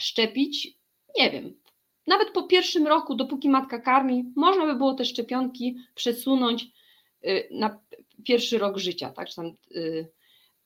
[0.00, 0.78] szczepić,
[1.18, 1.61] nie wiem,
[2.06, 6.66] nawet po pierwszym roku, dopóki matka karmi, można by było te szczepionki przesunąć
[7.24, 7.80] y, na
[8.26, 9.28] pierwszy rok życia, tak?
[9.28, 10.08] Czy tam, y,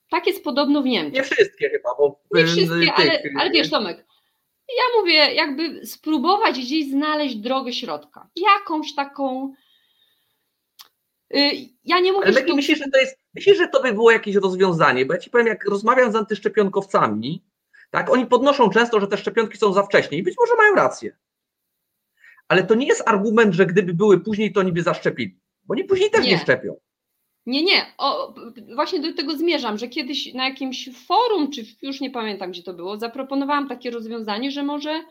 [0.09, 1.13] tak jest podobno w Niemczech.
[1.13, 4.05] Nie wszystkie chyba, bo nie wszystkie, ale, ale wiesz Tomek,
[4.69, 9.53] ja mówię, jakby spróbować gdzieś znaleźć drogę środka, jakąś taką.
[11.35, 11.51] Y,
[11.85, 12.55] ja nie mówię, ale że to...
[12.55, 15.47] myślisz, że to jest, myślisz, że to by było jakieś rozwiązanie, bo ja ci powiem,
[15.47, 17.43] jak rozmawiam z antyszczepionkowcami,
[17.91, 21.17] tak, oni podnoszą często, że te szczepionki są za wcześnie i być może mają rację.
[22.47, 25.83] Ale to nie jest argument, że gdyby były później, to oni by zaszczepili, bo oni
[25.83, 26.75] później też nie, nie szczepią.
[27.45, 27.85] Nie, nie.
[27.97, 28.33] O,
[28.75, 32.73] właśnie do tego zmierzam, że kiedyś na jakimś forum, czy już nie pamiętam gdzie to
[32.73, 35.03] było, zaproponowałam takie rozwiązanie, że może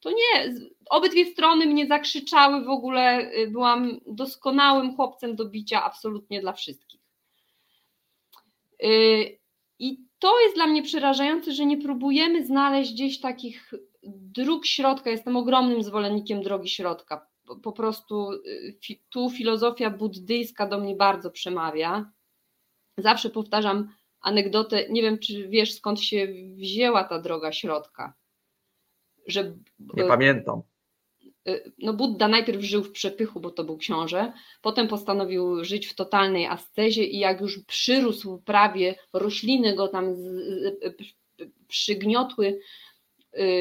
[0.00, 0.54] to nie.
[0.90, 3.32] Obydwie strony mnie zakrzyczały w ogóle.
[3.38, 7.00] Y, byłam doskonałym chłopcem do bicia absolutnie dla wszystkich.
[8.84, 9.38] Y,
[9.78, 13.72] I to jest dla mnie przerażające, że nie próbujemy znaleźć gdzieś takich
[14.02, 15.10] dróg środka.
[15.10, 17.32] Jestem ogromnym zwolennikiem drogi środka
[17.62, 22.10] po prostu y, tu filozofia buddyjska do mnie bardzo przemawia.
[22.98, 28.14] Zawsze powtarzam anegdotę, nie wiem czy wiesz skąd się wzięła ta droga środka.
[29.26, 29.54] Że,
[29.94, 30.62] nie pamiętam.
[31.48, 34.32] Y, no Buddha najpierw żył w przepychu, bo to był książę,
[34.62, 40.14] potem postanowił żyć w totalnej ascezie i jak już przyrósł prawie, rośliny go tam
[41.68, 42.60] przygniotły Y,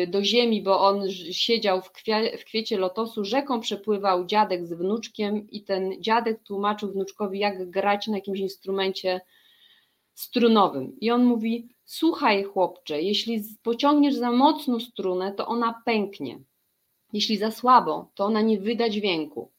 [0.07, 5.49] do ziemi, bo on siedział w, kwie, w kwiecie lotosu, rzeką przepływał dziadek z wnuczkiem
[5.49, 9.21] i ten dziadek tłumaczył wnuczkowi, jak grać na jakimś instrumencie
[10.13, 10.99] strunowym.
[10.99, 16.39] I on mówi: Słuchaj, chłopcze, jeśli pociągniesz za mocno strunę, to ona pęknie.
[17.13, 19.51] Jeśli za słabo, to ona nie wyda dźwięku.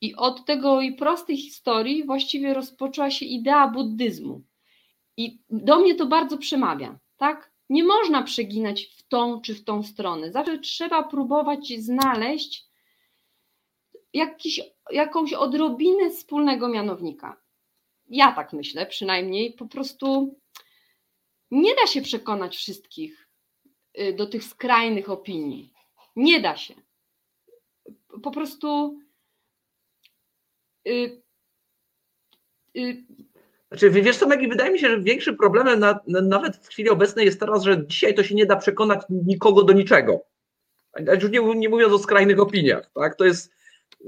[0.00, 4.42] I od tego i prostej historii właściwie rozpoczęła się idea buddyzmu.
[5.16, 7.51] I do mnie to bardzo przemawia, tak?
[7.72, 10.32] Nie można przeginać w tą czy w tą stronę.
[10.32, 12.64] Zawsze trzeba próbować znaleźć
[14.12, 14.60] jakiś,
[14.90, 17.42] jakąś odrobinę wspólnego mianownika.
[18.08, 19.52] Ja tak myślę przynajmniej.
[19.52, 20.38] Po prostu
[21.50, 23.28] nie da się przekonać wszystkich
[24.00, 25.72] y, do tych skrajnych opinii.
[26.16, 26.74] Nie da się.
[28.22, 28.98] Po prostu.
[33.72, 36.90] Znaczy, wiesz co, Maggie, wydaje mi się, że większym problemem na, na, nawet w chwili
[36.90, 40.24] obecnej jest teraz, że dzisiaj to się nie da przekonać nikogo do niczego.
[41.22, 42.90] Już nie, nie mówiąc o skrajnych opiniach.
[42.94, 43.16] Tak?
[43.16, 43.52] To jest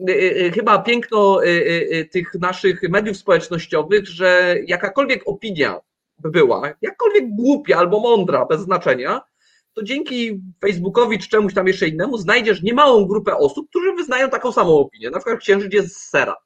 [0.08, 5.80] y, y, y chyba piękno y, y, y, tych naszych mediów społecznościowych, że jakakolwiek opinia
[6.18, 9.20] by była, jakkolwiek głupia albo mądra, bez znaczenia,
[9.74, 14.52] to dzięki Facebookowi czy czemuś tam jeszcze innemu znajdziesz niemałą grupę osób, którzy wyznają taką
[14.52, 15.10] samą opinię.
[15.10, 16.36] Na przykład księżyc jest z sera.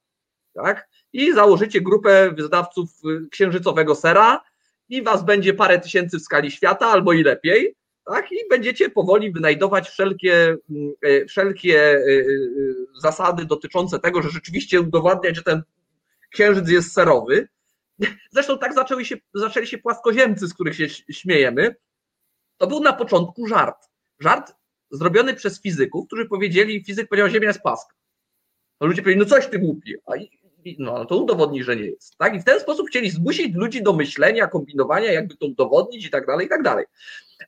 [0.55, 0.89] Tak?
[1.13, 4.45] I założycie grupę wydawców y, księżycowego sera
[4.89, 7.75] i was będzie parę tysięcy w skali świata albo i lepiej,
[8.07, 8.33] tak?
[8.33, 12.27] I będziecie powoli wynajdować wszelkie, mm, y, wszelkie y,
[13.01, 15.63] zasady dotyczące tego, że rzeczywiście udowodniać, że ten
[16.33, 17.49] księżyc jest serowy.
[18.33, 21.77] Zresztą tak zaczęły się, zaczęli się płaskoziemcy, z których się śmiejemy.
[22.57, 23.89] To był na początku żart.
[24.21, 24.55] Żart
[24.91, 27.95] zrobiony przez fizyków, którzy powiedzieli, fizyk powiedział, Ziemia jest płaska.
[28.81, 29.95] No ludzie powiedzieli, no coś ty głupi.
[30.07, 30.13] A
[30.79, 32.17] no to udowodni, że nie jest.
[32.17, 32.35] Tak?
[32.35, 36.27] I w ten sposób chcieli zmusić ludzi do myślenia, kombinowania, jakby to udowodnić i tak
[36.27, 36.87] dalej, i tak dalej.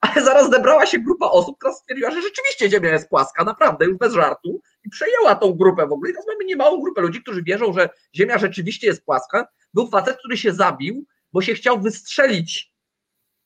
[0.01, 3.97] Ale zaraz zebrała się grupa osób, która stwierdziła, że rzeczywiście Ziemia jest płaska, naprawdę, już
[3.97, 6.11] bez żartu, i przejęła tą grupę w ogóle.
[6.11, 9.49] I teraz mamy niemałą grupę ludzi, którzy wierzą, że Ziemia rzeczywiście jest płaska.
[9.75, 12.73] Był facet, który się zabił, bo się chciał wystrzelić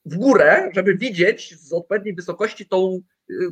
[0.05, 2.99] w górę, żeby widzieć z odpowiedniej wysokości tą,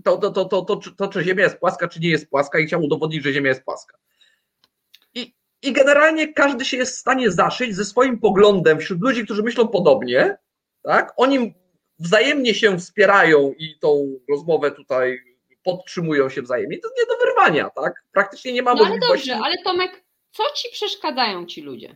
[0.04, 2.66] to, to, to, to, to, to, czy Ziemia jest płaska, czy nie jest płaska, i
[2.66, 3.98] chciał udowodnić, że Ziemia jest płaska.
[5.64, 9.68] I generalnie każdy się jest w stanie zaszyć ze swoim poglądem wśród ludzi, którzy myślą
[9.68, 10.38] podobnie,
[10.84, 11.14] tak?
[11.18, 11.54] Oni
[12.00, 15.20] wzajemnie się wspierają i tą rozmowę tutaj
[15.64, 16.80] podtrzymują się wzajemnie.
[16.80, 17.94] To nie do wyrwania, tak?
[18.12, 19.32] Praktycznie nie ma no możliwości.
[19.32, 21.96] Ale dobrze, ale Tomek, co ci przeszkadzają ci ludzie?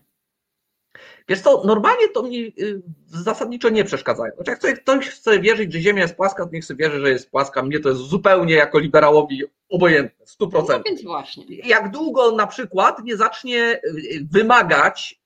[1.30, 4.32] Wiesz co, normalnie to mi y, zasadniczo nie przeszkadzają.
[4.36, 7.32] Znaczy, jak ktoś chce wierzyć, że Ziemia jest płaska, to niech sobie wierzy, że jest
[7.32, 7.64] płaska.
[7.64, 10.68] Mnie to jest zupełnie jako liberałowi obojętne, 100%.
[10.70, 11.58] No więc właśnie.
[11.58, 15.22] Jak długo na przykład nie zacznie y, wymagać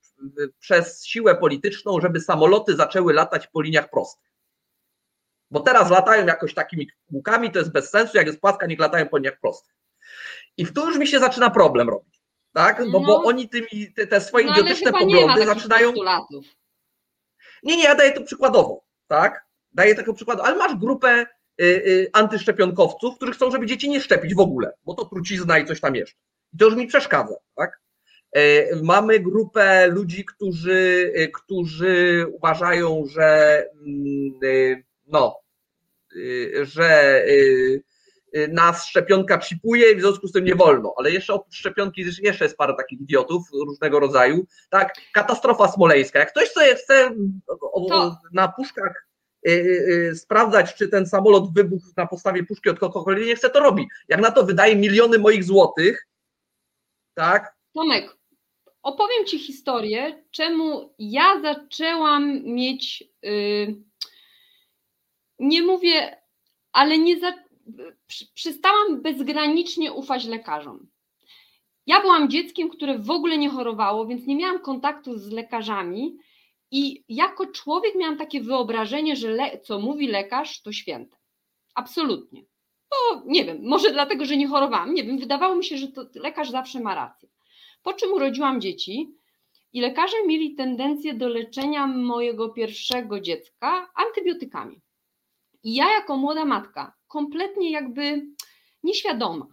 [0.58, 4.32] przez siłę polityczną, żeby samoloty zaczęły latać po liniach prostych.
[5.50, 9.08] Bo teraz latają jakoś takimi łukami, to jest bez sensu, jak jest płaska, niech latają
[9.08, 9.74] po liniach prostych.
[10.56, 12.11] I w tu już mi się zaczyna problem robić
[12.52, 12.78] tak?
[12.78, 15.88] No, no bo oni tymi, te, te swoje no, idiotyczne poglądy zaczynają.
[15.88, 16.46] Postulatów.
[17.62, 19.46] Nie, nie, ja daję to przykładowo, tak?
[19.72, 21.26] Daję tego przykładu, ale masz grupę
[22.12, 25.96] antyszczepionkowców, którzy chcą, żeby dzieci nie szczepić w ogóle, bo to trucizna i coś tam
[25.96, 26.18] jeszcze.
[26.54, 27.80] I to już mi przeszkadza, tak?
[28.82, 35.42] Mamy grupę ludzi, którzy, którzy uważają, że mm, no,
[36.62, 37.82] że Y,
[38.48, 40.94] nas szczepionka chipuje i w związku z tym nie wolno.
[40.96, 44.46] Ale jeszcze oprócz szczepionki jeszcze jest parę takich idiotów różnego rodzaju.
[44.70, 46.18] Tak, katastrofa smoleńska.
[46.18, 47.10] Jak ktoś sobie chce
[47.88, 48.16] to...
[48.32, 49.06] na puszkach
[49.48, 53.60] y, y, sprawdzać, czy ten samolot wybuchł na podstawie puszki od kogokolwiek, nie chce, to
[53.60, 53.88] robi.
[54.08, 56.08] Jak na to wydaje miliony moich złotych,
[57.14, 57.56] tak?
[57.74, 58.16] Tomek,
[58.82, 63.74] opowiem Ci historię, czemu ja zaczęłam mieć, yy,
[65.38, 66.22] nie mówię,
[66.72, 67.32] ale nie, za,
[68.34, 70.86] przestałam bezgranicznie ufać lekarzom.
[71.86, 76.16] Ja byłam dzieckiem, które w ogóle nie chorowało, więc nie miałam kontaktu z lekarzami
[76.70, 81.16] i jako człowiek miałam takie wyobrażenie, że co mówi lekarz, to święte.
[81.74, 82.44] Absolutnie.
[82.90, 86.04] Bo nie wiem, może dlatego, że nie chorowałam, nie wiem, wydawało mi się, że to
[86.14, 87.28] lekarz zawsze ma rację.
[87.82, 89.14] Po czym urodziłam dzieci
[89.72, 94.80] i lekarze mieli tendencję do leczenia mojego pierwszego dziecka antybiotykami.
[95.62, 98.26] I ja jako młoda matka kompletnie jakby
[98.82, 99.46] nieświadoma.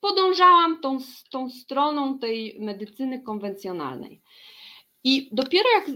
[0.00, 0.98] Podążałam tą,
[1.30, 4.22] tą stroną tej medycyny konwencjonalnej.
[5.04, 5.90] I dopiero jak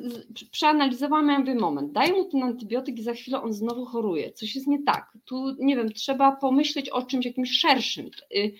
[0.50, 4.32] przeanalizowałam, ja mówię, moment, daję mu ten antybiotyk i za chwilę on znowu choruje.
[4.32, 5.18] Coś jest nie tak.
[5.24, 8.06] Tu, nie wiem, trzeba pomyśleć o czymś jakimś szerszym.
[8.36, 8.52] Y,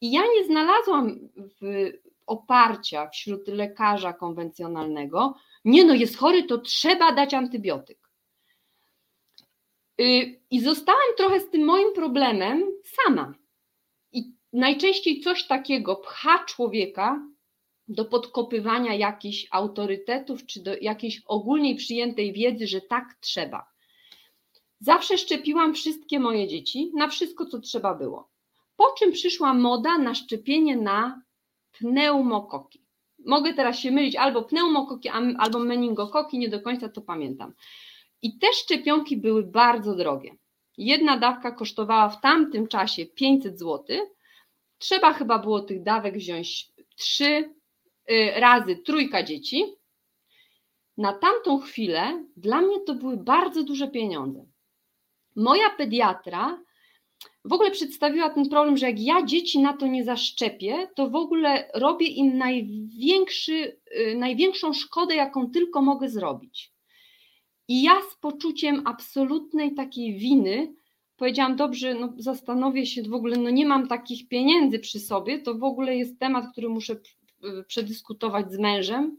[0.00, 1.90] I ja nie znalazłam w
[2.26, 5.34] oparcia wśród lekarza konwencjonalnego,
[5.64, 8.09] nie no, jest chory, to trzeba dać antybiotyk.
[10.00, 13.34] Y, I zostałam trochę z tym moim problemem sama.
[14.12, 17.26] I najczęściej coś takiego pcha człowieka
[17.88, 23.66] do podkopywania jakichś autorytetów, czy do jakiejś ogólnie przyjętej wiedzy, że tak trzeba.
[24.80, 28.30] Zawsze szczepiłam wszystkie moje dzieci na wszystko, co trzeba było.
[28.76, 31.22] Po czym przyszła moda na szczepienie na
[31.72, 32.84] pneumokoki.
[33.26, 37.52] Mogę teraz się mylić albo pneumokoki, albo meningokoki, nie do końca to pamiętam.
[38.22, 40.36] I te szczepionki były bardzo drogie.
[40.78, 43.84] Jedna dawka kosztowała w tamtym czasie 500 zł.
[44.78, 47.54] Trzeba chyba było tych dawek wziąć trzy
[48.10, 49.64] y, razy trójka dzieci.
[50.96, 54.46] Na tamtą chwilę dla mnie to były bardzo duże pieniądze.
[55.36, 56.62] Moja pediatra
[57.44, 61.14] w ogóle przedstawiła ten problem, że jak ja dzieci na to nie zaszczepię, to w
[61.14, 66.69] ogóle robię im największy, y, największą szkodę, jaką tylko mogę zrobić.
[67.70, 70.74] I ja z poczuciem absolutnej takiej winy
[71.16, 75.54] powiedziałam, dobrze, no zastanowię się w ogóle, no nie mam takich pieniędzy przy sobie, to
[75.54, 76.96] w ogóle jest temat, który muszę
[77.66, 79.16] przedyskutować z mężem,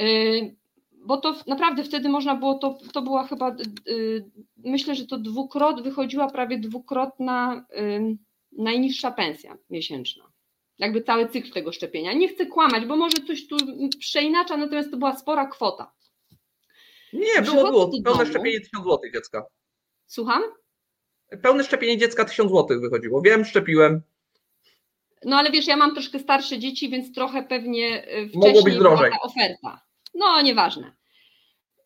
[0.00, 0.56] y,
[0.92, 3.56] bo to naprawdę wtedy można było, to, to była chyba,
[3.88, 8.16] y, myślę, że to dwukrot, wychodziła prawie dwukrotna y,
[8.52, 10.24] najniższa pensja miesięczna.
[10.78, 12.12] Jakby cały cykl tego szczepienia.
[12.12, 13.56] Nie chcę kłamać, bo może coś tu
[13.98, 15.92] przeinacza, natomiast to była spora kwota.
[17.14, 17.90] Nie, było, było.
[18.04, 19.46] Pełne szczepienie 1000 zł dziecka.
[20.06, 20.42] Słucham?
[21.42, 23.22] Pełne szczepienie dziecka 1000 zł wychodziło.
[23.22, 24.02] Wiem, szczepiłem.
[25.24, 28.06] No ale wiesz, ja mam troszkę starsze dzieci, więc trochę pewnie
[28.38, 29.10] wcześniej być drożej.
[29.10, 29.80] była ta oferta.
[30.14, 30.92] No, nieważne.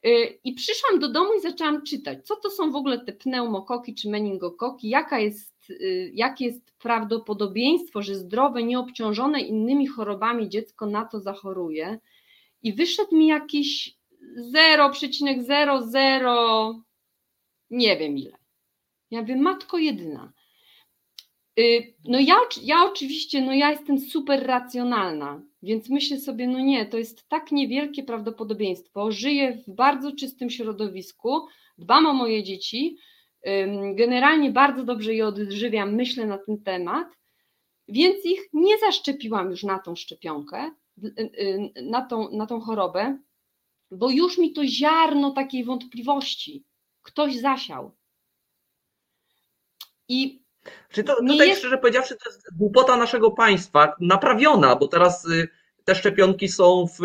[0.07, 3.95] Y, I przyszłam do domu i zaczęłam czytać, co to są w ogóle te pneumokoki
[3.95, 11.05] czy meningokoki, jaka jest, y, jakie jest prawdopodobieństwo, że zdrowe, nieobciążone innymi chorobami dziecko na
[11.05, 11.99] to zachoruje.
[12.63, 13.98] I wyszedł mi jakiś
[14.55, 16.81] 0,00
[17.71, 18.37] nie wiem ile.
[19.11, 20.33] Ja wiem, matko jedyna.
[21.59, 26.87] Y, no ja, ja oczywiście, no ja jestem super racjonalna, więc myślę sobie, no nie,
[26.87, 29.13] to jest tak niewielkie prawdopodobieństwo.
[29.13, 31.47] Żyję w bardzo czystym środowisku,
[31.79, 32.99] dbam o moje dzieci,
[33.95, 37.09] generalnie bardzo dobrze je odżywiam, myślę na ten temat,
[37.89, 40.71] więc ich nie zaszczepiłam już na tą szczepionkę,
[41.05, 43.19] y, y, na tą, na tą chorobę,
[43.91, 46.65] bo już mi to ziarno takiej wątpliwości
[47.03, 47.97] ktoś zasiał.
[50.09, 50.43] I
[50.93, 51.61] czy to, tutaj jest...
[51.61, 55.49] szczerze powiedziawszy, to jest głupota naszego państwa, naprawiona, bo teraz y,
[55.85, 56.99] te szczepionki są w,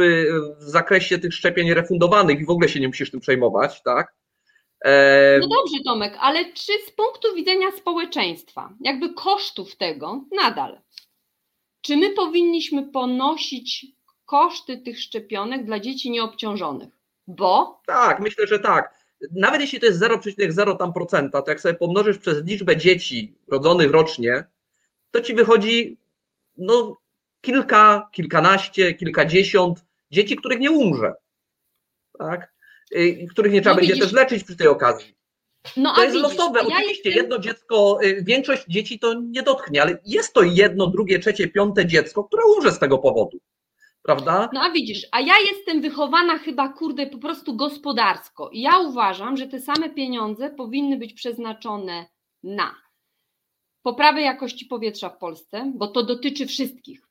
[0.59, 4.15] w, zakresie tych szczepień refundowanych i w ogóle się nie musisz tym przejmować, tak?
[4.85, 5.39] E...
[5.39, 10.81] No dobrze, Tomek, ale czy z punktu widzenia społeczeństwa, jakby kosztów tego nadal,
[11.81, 13.85] czy my powinniśmy ponosić
[14.25, 16.89] koszty tych szczepionek dla dzieci nieobciążonych.
[17.27, 17.81] Bo?
[17.85, 19.03] Tak, myślę, że tak.
[19.31, 23.91] Nawet jeśli to jest 0,0 tam procenta, to jak sobie pomnożysz przez liczbę dzieci rodzonych
[23.91, 24.43] rocznie,
[25.11, 25.97] to ci wychodzi
[26.57, 26.97] no,
[27.41, 31.13] kilka, kilkanaście, kilkadziesiąt dzieci, których nie umrze.
[32.19, 32.53] Tak?
[32.95, 35.15] I których nie trzeba no, będzie widzisz, też leczyć przy tej okazji.
[35.77, 36.59] No, to jest widzisz, losowe.
[36.59, 37.23] Ja Oczywiście jestem...
[37.23, 41.85] jedno dziecko, y, większość dzieci to nie dotknie, ale jest to jedno, drugie, trzecie, piąte
[41.85, 43.39] dziecko, które umrze z tego powodu.
[44.03, 44.49] Prawda?
[44.53, 48.49] No a widzisz, a ja jestem wychowana chyba, kurde, po prostu gospodarsko.
[48.49, 52.05] I ja uważam, że te same pieniądze powinny być przeznaczone
[52.43, 52.75] na
[53.81, 57.07] poprawę jakości powietrza w Polsce, bo to dotyczy wszystkich.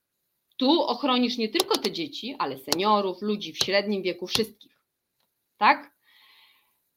[0.56, 4.82] Tu ochronisz nie tylko te dzieci, ale seniorów, ludzi w średnim wieku, wszystkich.
[5.56, 5.92] Tak?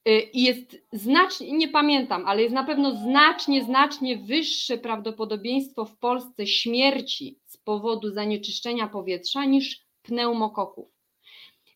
[0.08, 5.98] Y, I jest znacznie, nie pamiętam, ale jest na pewno znacznie, znacznie wyższe prawdopodobieństwo w
[5.98, 10.96] Polsce śmierci z powodu zanieczyszczenia powietrza niż pneumokoków.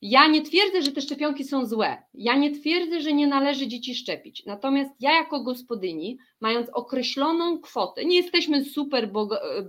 [0.01, 1.97] Ja nie twierdzę, że te szczepionki są złe.
[2.13, 4.45] Ja nie twierdzę, że nie należy dzieci szczepić.
[4.45, 9.09] Natomiast ja, jako gospodyni, mając określoną kwotę, nie jesteśmy super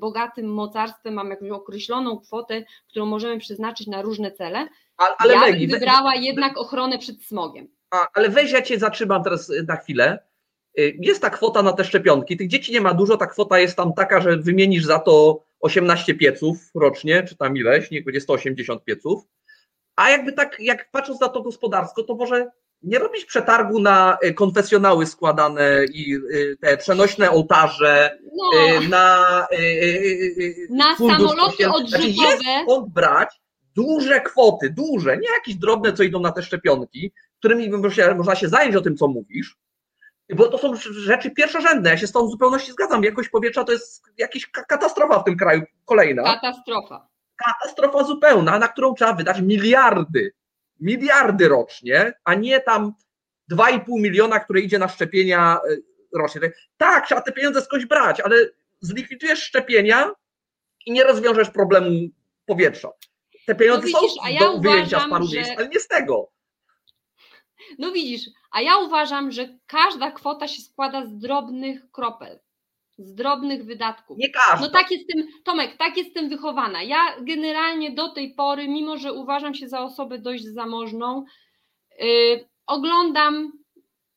[0.00, 4.68] bogatym mocarstwem, mamy jakąś określoną kwotę, którą możemy przeznaczyć na różne cele.
[4.96, 7.68] Ale, ale ja bym wybrała jednak ochronę przed smogiem.
[7.90, 10.18] A, ale weź, ja cię zatrzymam teraz na chwilę.
[10.78, 12.36] Y, jest ta kwota na te szczepionki.
[12.36, 16.14] Tych dzieci nie ma dużo, ta kwota jest tam taka, że wymienisz za to 18
[16.14, 19.24] pieców rocznie, czy tam ileś, niech będzie 180 pieców.
[19.96, 22.50] A jakby tak, jak patrząc na to gospodarsko, to może
[22.82, 28.80] nie robić przetargu na y, konfesjonały składane i y, te przenośne ołtarze, no.
[28.88, 29.46] na,
[30.70, 31.88] na samoloty odrzutowe.
[31.88, 33.40] Znaczy jest brać
[33.74, 37.70] duże kwoty, duże, nie jakieś drobne, co idą na te szczepionki, którymi
[38.16, 39.56] można się zająć o tym, co mówisz,
[40.36, 41.90] bo to są rzeczy pierwszorzędne.
[41.90, 43.04] Ja się z tą w zupełności zgadzam.
[43.04, 45.62] Jakość powietrza to jest jakaś katastrofa w tym kraju.
[45.84, 46.22] Kolejna.
[46.22, 47.08] Katastrofa.
[47.36, 50.32] Katastrofa zupełna, na którą trzeba wydać miliardy.
[50.80, 52.94] Miliardy rocznie, a nie tam
[53.52, 55.76] 2,5 miliona, które idzie na szczepienia e,
[56.18, 56.40] rocznie.
[56.76, 58.36] Tak, trzeba te pieniądze skądś brać, ale
[58.80, 60.10] zlikwidujesz szczepienia
[60.86, 61.90] i nie rozwiążesz problemu
[62.46, 62.88] powietrza.
[63.46, 65.36] Te pieniądze no widzisz, są ja do wyjęcia z paru że...
[65.36, 66.30] miejsc, ale nie z tego.
[67.78, 72.40] No widzisz, a ja uważam, że każda kwota się składa z drobnych kropel,
[72.98, 74.18] z drobnych wydatków.
[74.18, 74.66] Nie każda.
[74.66, 76.82] No tak jestem, Tomek, tak jestem wychowana.
[76.82, 81.24] Ja generalnie do tej pory, mimo że uważam się za osobę dość zamożną,
[81.98, 83.52] yy, oglądam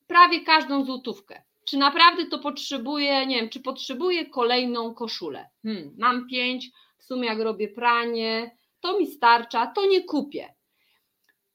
[0.08, 1.44] prawie każdą złotówkę.
[1.66, 5.50] Czy naprawdę to potrzebuję, nie wiem, czy potrzebuję kolejną koszulę?
[5.64, 10.54] Hmm, mam pięć, w sumie jak robię pranie, to mi starcza, to nie kupię.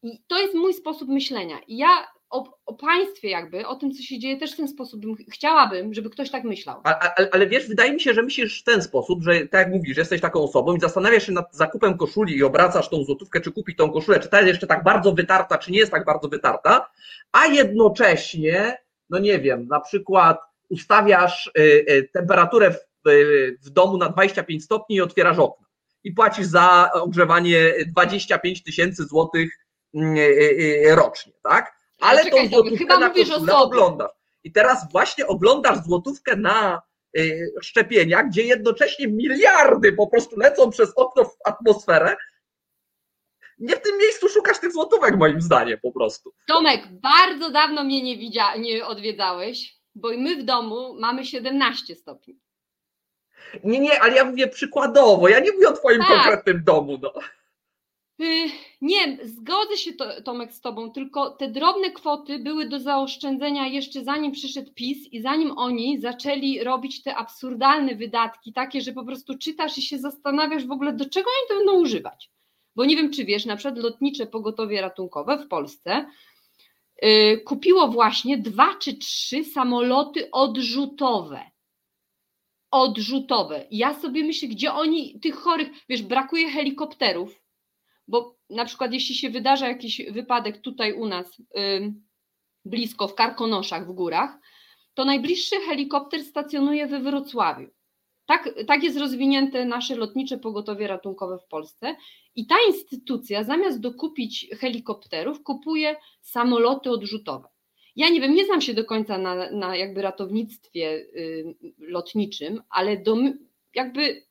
[0.03, 1.59] I to jest mój sposób myślenia.
[1.67, 5.01] I ja o, o, państwie jakby, o tym, co się dzieje, też w ten sposób
[5.01, 6.81] bym, chciałabym, żeby ktoś tak myślał.
[6.85, 9.97] Ale, ale, wiesz, wydaje mi się, że myślisz w ten sposób, że tak jak mówisz,
[9.97, 13.77] jesteś taką osobą i zastanawiasz się nad zakupem koszuli i obracasz tą złotówkę, czy kupić
[13.77, 16.91] tą koszulę, czy ta jest jeszcze tak bardzo wytarta, czy nie jest tak bardzo wytarta,
[17.33, 18.79] a jednocześnie,
[19.11, 24.65] no nie wiem, na przykład ustawiasz y, y, temperaturę w, y, w domu na 25
[24.65, 25.69] stopni i otwierasz okno
[26.05, 30.17] i płacisz za ogrzewanie 25 tysięcy złotych mm,
[30.97, 31.78] rocznie, tak?
[32.01, 34.11] Ale Czekaj, tą złotówkę chyba na koszulę oglądasz.
[34.45, 36.83] I teraz właśnie oglądasz złotówkę na
[37.19, 42.17] y, szczepienia, gdzie jednocześnie miliardy po prostu lecą przez okno w atmosferę.
[43.59, 46.35] Nie w tym miejscu szukasz tych złotówek, moim zdaniem, po prostu.
[46.47, 52.39] Tomek, bardzo dawno mnie nie, widzia, nie odwiedzałeś, bo my w domu mamy 17 stopni.
[53.65, 55.29] Nie, nie, ale ja mówię przykładowo.
[55.29, 56.09] Ja nie mówię o Twoim tak.
[56.09, 56.99] konkretnym domu.
[57.03, 57.13] No.
[58.21, 58.51] Y,
[58.81, 64.05] nie, zgodzę się to, Tomek z Tobą, tylko te drobne kwoty były do zaoszczędzenia jeszcze
[64.05, 69.39] zanim przyszedł PiS i zanim oni zaczęli robić te absurdalne wydatki, takie, że po prostu
[69.39, 72.31] czytasz i się zastanawiasz w ogóle, do czego oni to będą używać.
[72.77, 76.07] Bo nie wiem, czy wiesz, na przykład lotnicze pogotowie ratunkowe w Polsce
[77.03, 81.51] yy, kupiło właśnie dwa czy trzy samoloty odrzutowe.
[82.71, 83.67] Odrzutowe.
[83.71, 87.48] Ja sobie myślę, gdzie oni tych chorych, wiesz, brakuje helikopterów
[88.09, 91.43] bo na przykład jeśli się wydarza jakiś wypadek tutaj u nas
[92.65, 94.39] blisko w Karkonoszach w górach,
[94.95, 97.69] to najbliższy helikopter stacjonuje we Wrocławiu.
[98.27, 101.97] Tak, tak jest rozwinięte nasze lotnicze pogotowie ratunkowe w Polsce
[102.35, 107.49] i ta instytucja zamiast dokupić helikopterów kupuje samoloty odrzutowe.
[107.97, 112.97] Ja nie wiem, nie znam się do końca na, na jakby ratownictwie y, lotniczym, ale
[112.97, 113.17] do,
[113.75, 114.27] jakby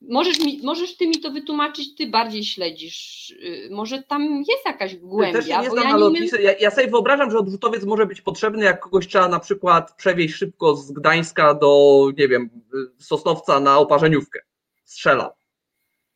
[0.00, 3.30] Możesz, mi, możesz ty mi to wytłumaczyć, ty bardziej śledzisz.
[3.30, 5.38] Y, może tam jest jakaś głębia.
[5.38, 8.80] Też nie znam ja, nie ja, ja sobie wyobrażam, że odrzutowiec może być potrzebny, jak
[8.80, 12.50] kogoś trzeba na przykład przewieźć szybko z Gdańska do, nie wiem,
[12.98, 14.40] Sosnowca na oparzeniówkę.
[14.84, 15.34] Strzela.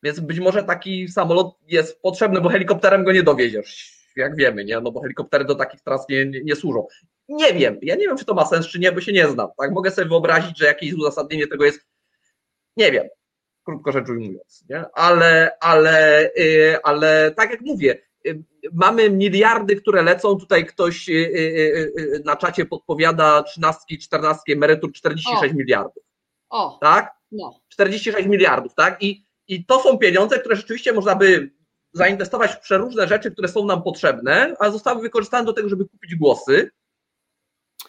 [0.03, 4.79] Więc być może taki samolot jest potrzebny, bo helikopterem go nie dowieziesz, jak wiemy, nie?
[4.79, 6.87] No bo helikoptery do takich tras nie, nie, nie służą.
[7.29, 9.49] Nie wiem, ja nie wiem, czy to ma sens, czy nie, bo się nie znam.
[9.57, 9.71] Tak?
[9.71, 11.87] Mogę sobie wyobrazić, że jakieś uzasadnienie tego jest.
[12.77, 13.07] Nie wiem
[13.63, 14.85] krótko rzecz ujmując, nie?
[14.93, 18.01] Ale, ale, yy, ale tak jak mówię,
[18.73, 20.37] mamy miliardy, które lecą.
[20.37, 21.09] Tutaj ktoś
[22.25, 25.57] na czacie podpowiada 13, 14 emerytur 46 o.
[25.57, 26.03] miliardów.
[26.49, 26.77] O.
[26.81, 27.11] Tak?
[27.31, 27.59] No.
[27.69, 29.03] 46 miliardów, tak?
[29.03, 31.51] I, I to są pieniądze, które rzeczywiście można by
[31.93, 36.15] zainwestować w przeróżne rzeczy, które są nam potrzebne, a zostały wykorzystane do tego, żeby kupić
[36.15, 36.71] głosy.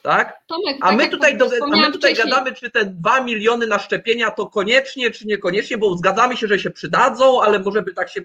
[0.03, 0.43] Tak?
[0.47, 3.79] Tomek, a, tak my tutaj do, a my tutaj gadamy, czy te 2 miliony na
[3.79, 8.11] szczepienia to koniecznie, czy niekoniecznie, bo zgadzamy się, że się przydadzą, ale może by tak
[8.11, 8.21] się,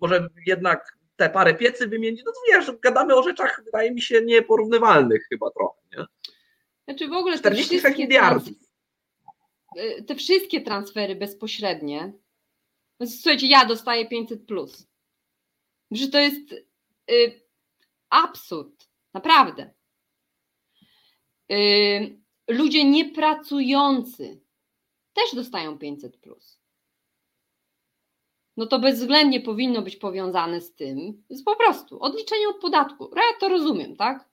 [0.00, 2.22] może jednak te parę piecy wymienić.
[2.26, 5.78] No to wiesz, gadamy o rzeczach, wydaje mi się, nieporównywalnych chyba trochę.
[5.92, 6.04] Nie?
[6.88, 8.48] Znaczy w ogóle 46 miliardów.
[9.78, 12.12] Y, te wszystkie transfery bezpośrednie.
[13.06, 14.86] Słuchajcie, ja dostaję 500 plus.
[15.90, 16.52] Że to jest
[17.10, 17.40] y,
[18.10, 18.88] absurd.
[19.14, 19.77] Naprawdę.
[21.52, 22.18] Y,
[22.48, 24.40] ludzie niepracujący
[25.12, 26.58] też dostają 500 plus.
[28.56, 33.10] No to bezwzględnie powinno być powiązane z tym, z po prostu odliczenie od podatku.
[33.16, 34.28] Ja to rozumiem, tak?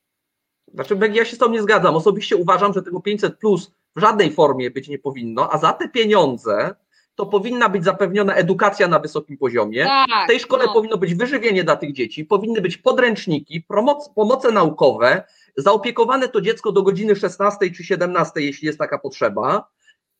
[0.74, 1.95] Znaczy, ja się z tą nie zgadzam.
[1.95, 5.89] Osobiście uważam, że tego 500 plus w żadnej formie być nie powinno, a za te
[5.89, 6.76] pieniądze
[7.16, 9.86] to powinna być zapewniona edukacja na wysokim poziomie.
[9.86, 10.74] Tak, w tej szkole no.
[10.74, 15.24] powinno być wyżywienie dla tych dzieci, powinny być podręczniki, pomoc, pomoce naukowe,
[15.58, 19.68] zaopiekowane to dziecko do godziny 16 czy 17, jeśli jest taka potrzeba.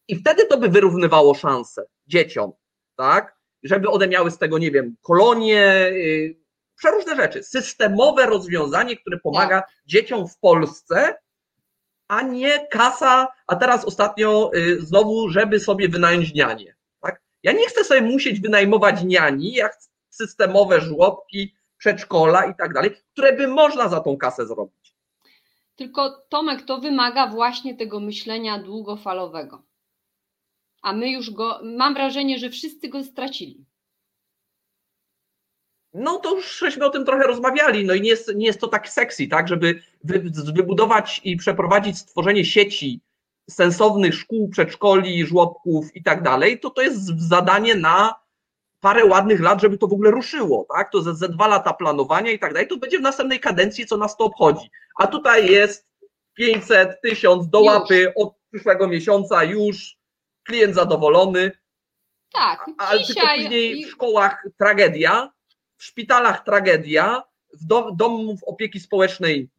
[0.08, 2.52] I wtedy to by wyrównywało szanse dzieciom,
[2.96, 3.36] tak?
[3.64, 6.36] Żeby one miały z tego, nie wiem, kolonie, yy,
[6.76, 7.44] przeróżne rzeczy.
[7.44, 9.70] Systemowe rozwiązanie, które pomaga tak.
[9.86, 11.16] dzieciom w Polsce
[12.08, 16.76] a nie kasa, a teraz ostatnio y, znowu, żeby sobie wynająć nianie.
[17.02, 17.22] Tak?
[17.44, 19.78] Ja nie chcę sobie musieć wynajmować niani, jak
[20.10, 24.85] systemowe żłobki, przedszkola i tak dalej, które by można za tą kasę zrobić.
[25.76, 29.64] Tylko Tomek, to wymaga właśnie tego myślenia długofalowego.
[30.82, 33.66] A my już go, mam wrażenie, że wszyscy go stracili.
[35.94, 38.68] No to już żeśmy o tym trochę rozmawiali, no i nie jest, nie jest to
[38.68, 43.02] tak sexy, tak, żeby wy, wybudować i przeprowadzić stworzenie sieci
[43.50, 48.25] sensownych szkół, przedszkoli, żłobków i tak dalej, to to jest zadanie na
[48.86, 52.32] parę ładnych lat, żeby to w ogóle ruszyło, tak, to ze, ze dwa lata planowania
[52.32, 54.70] i tak dalej, to będzie w następnej kadencji, co nas to obchodzi,
[55.00, 55.88] a tutaj jest
[56.34, 59.98] 500, 1000 do łapy od przyszłego miesiąca już,
[60.44, 61.52] klient zadowolony,
[62.34, 65.32] tak, ale tylko później w szkołach tragedia,
[65.78, 67.24] w szpitalach tragedia,
[67.54, 69.50] w dom, domów opieki społecznej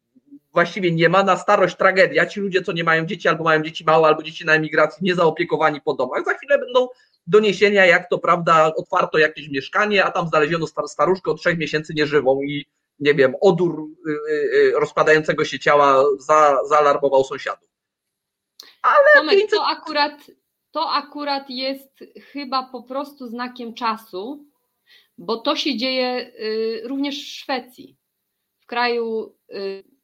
[0.53, 3.85] właściwie nie ma, na starość tragedia, ci ludzie, co nie mają dzieci, albo mają dzieci
[3.85, 6.89] małe, albo dzieci na emigracji, nie zaopiekowani po domach, za chwilę będą
[7.27, 12.43] doniesienia, jak to prawda, otwarto jakieś mieszkanie, a tam znaleziono staruszkę od trzech miesięcy nieżywą
[12.43, 12.66] i
[12.99, 17.68] nie wiem, odór y, y, y, rozkładającego się ciała za, zaalarmował sąsiadów.
[18.83, 19.51] Ale Tomek, 500...
[19.51, 20.12] to, akurat,
[20.70, 24.47] to akurat jest chyba po prostu znakiem czasu,
[25.18, 26.33] bo to się dzieje
[26.85, 27.97] również w Szwecji.
[28.61, 29.37] W kraju,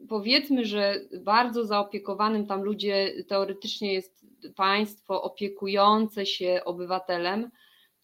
[0.09, 4.22] powiedzmy, że bardzo zaopiekowanym, tam ludzie teoretycznie jest
[4.57, 7.51] państwo opiekujące się obywatelem,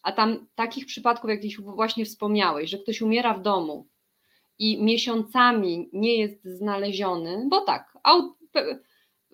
[0.02, 3.88] a tam takich przypadków, jak właśnie wspomniałeś, że ktoś umiera w domu
[4.58, 7.98] i miesiącami nie jest znaleziony, bo tak,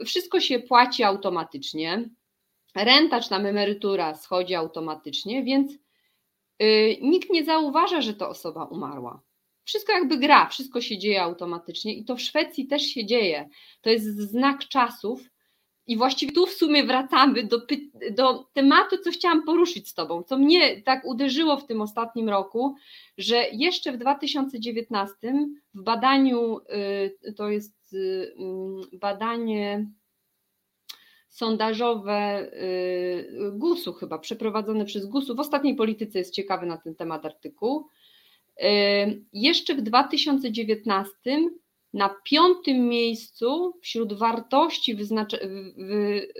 [0.06, 2.10] wszystko się płaci automatycznie,
[2.76, 5.72] renta czy tam emerytura schodzi automatycznie, więc
[6.62, 9.22] Y, nikt nie zauważa, że to osoba umarła.
[9.64, 13.48] Wszystko jakby gra, wszystko się dzieje automatycznie i to w Szwecji też się dzieje.
[13.80, 15.20] To jest znak czasów.
[15.86, 17.60] I właściwie tu w sumie wracamy do,
[18.10, 22.74] do tematu, co chciałam poruszyć z Tobą, co mnie tak uderzyło w tym ostatnim roku,
[23.18, 25.14] że jeszcze w 2019
[25.74, 26.58] w badaniu,
[27.26, 29.90] y, to jest y, mm, badanie
[31.28, 35.34] sondażowe y, GUS-u chyba, przeprowadzone przez GUS-u.
[35.34, 37.88] W ostatniej polityce jest ciekawy na ten temat artykuł.
[39.32, 41.10] Jeszcze w 2019
[41.94, 45.38] na piątym miejscu wśród wartości wyznaczy,
[45.76, 46.32] wy,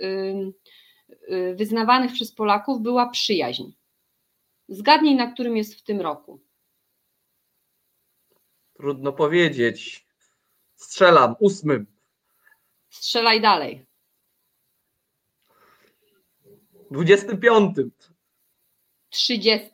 [1.55, 3.63] wyznawanych przez Polaków była przyjaźń.
[4.67, 6.39] Zgadnij, na którym jest w tym roku.
[8.73, 10.05] Trudno powiedzieć.
[10.75, 11.85] Strzelam, ósmym.
[12.89, 13.85] Strzelaj dalej.
[16.91, 17.75] 25.
[19.09, 19.71] 30.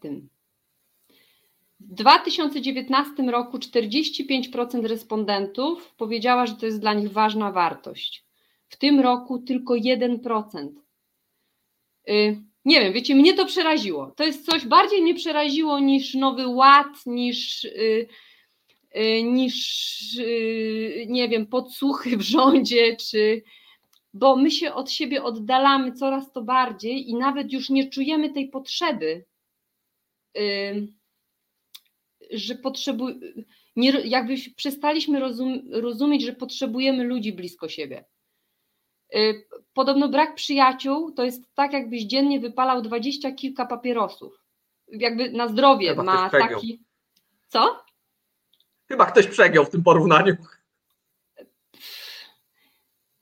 [1.92, 8.26] W 2019 roku 45% respondentów powiedziała, że to jest dla nich ważna wartość.
[8.68, 10.70] W tym roku tylko 1%.
[12.10, 14.12] Y, nie wiem, wiecie, mnie to przeraziło.
[14.16, 18.08] To jest coś bardziej mnie przeraziło niż Nowy Ład, niż, y,
[18.96, 19.82] y, niż
[21.08, 23.44] nie wiem, podsłuchy w rządzie, czy,
[24.14, 28.50] bo my się od siebie oddalamy coraz to bardziej i nawet już nie czujemy tej
[28.50, 29.26] potrzeby,
[32.32, 33.08] że potrzebu
[33.76, 38.06] Nie, jakby przestaliśmy rozum, rozumieć, że potrzebujemy ludzi blisko siebie.
[39.16, 44.44] Y, podobno brak przyjaciół to jest tak, jakbyś dziennie wypalał dwadzieścia kilka papierosów.
[44.88, 46.84] Jakby na zdrowie Chyba ma taki.
[47.48, 47.84] Co?
[48.88, 50.36] Chyba ktoś przegiął w tym porównaniu.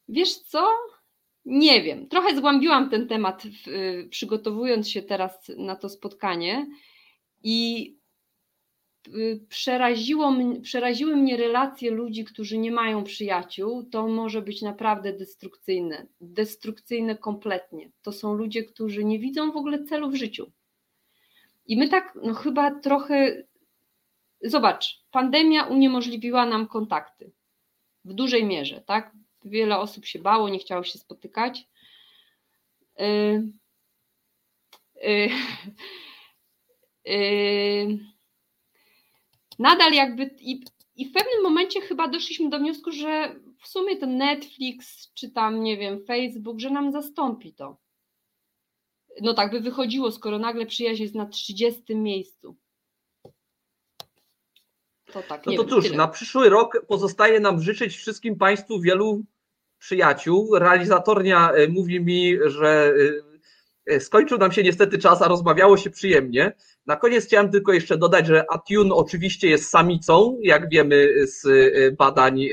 [0.08, 0.68] Wiesz co?
[1.46, 2.08] Nie wiem.
[2.08, 6.68] Trochę zgłębiłam ten temat, w, y, przygotowując się teraz na to spotkanie
[7.44, 7.99] i
[9.50, 13.84] przeraziło, m- przeraziły mnie relacje ludzi, którzy nie mają przyjaciół.
[13.84, 16.08] To może być naprawdę destrukcyjne.
[16.22, 17.90] Destrukcyjne kompletnie.
[18.02, 20.52] To są ludzie, którzy nie widzą w ogóle celu w życiu.
[21.66, 23.44] I my tak, no chyba trochę.
[24.42, 27.32] Zobacz, pandemia uniemożliwiła nam kontakty.
[28.06, 29.12] W dużej mierze, tak?
[29.46, 31.68] Wiele osób się bało, nie chciało się spotykać.
[32.98, 33.52] Yy,
[35.04, 35.30] yy,
[37.06, 38.00] yy,
[39.60, 40.64] nadal jakby i,
[40.96, 45.64] i w pewnym momencie chyba doszliśmy do wniosku, że w sumie ten Netflix, czy tam,
[45.64, 47.78] nie wiem, Facebook, że nam zastąpi to.
[49.22, 52.56] No tak by wychodziło, skoro nagle przyjaźń jest na 30 miejscu.
[55.14, 55.98] To tak, No to wiem, cóż, tyle.
[55.98, 59.24] na przyszły rok pozostaje nam życzyć wszystkim Państwu wielu
[59.80, 60.56] przyjaciół.
[60.56, 63.29] Realizatornia e, mówi mi, że e,
[64.00, 66.52] skończył nam się niestety czas, a rozmawiało się przyjemnie.
[66.86, 71.92] Na koniec chciałem tylko jeszcze dodać, że Atune oczywiście jest samicą, jak wiemy z e,
[71.92, 72.48] badań e,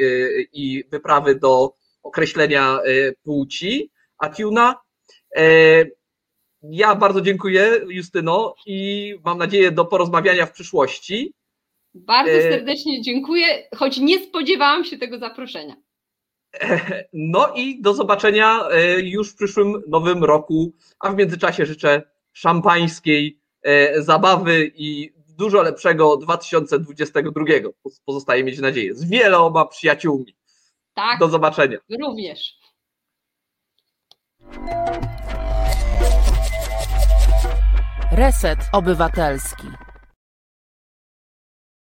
[0.52, 1.72] i wyprawy do
[2.02, 4.74] określenia e, płci Atuna.
[5.36, 5.84] E,
[6.62, 11.32] Ja bardzo dziękuję, Justyno, i mam nadzieję do porozmawiania w przyszłości.
[11.94, 15.76] Bardzo e, serdecznie dziękuję, choć nie spodziewałam się tego zaproszenia.
[17.12, 22.02] No i do zobaczenia e, już w przyszłym nowym roku, a w międzyczasie życzę
[22.32, 27.44] szampańskiej e, zabawy i dużo lepszego 2022.
[28.04, 28.94] Pozostaje mieć nadzieję.
[28.94, 30.36] Z wieloma przyjaciółmi.
[30.94, 31.78] Tak, Do zobaczenia.
[32.02, 32.54] również.
[38.12, 39.66] Reset Obywatelski.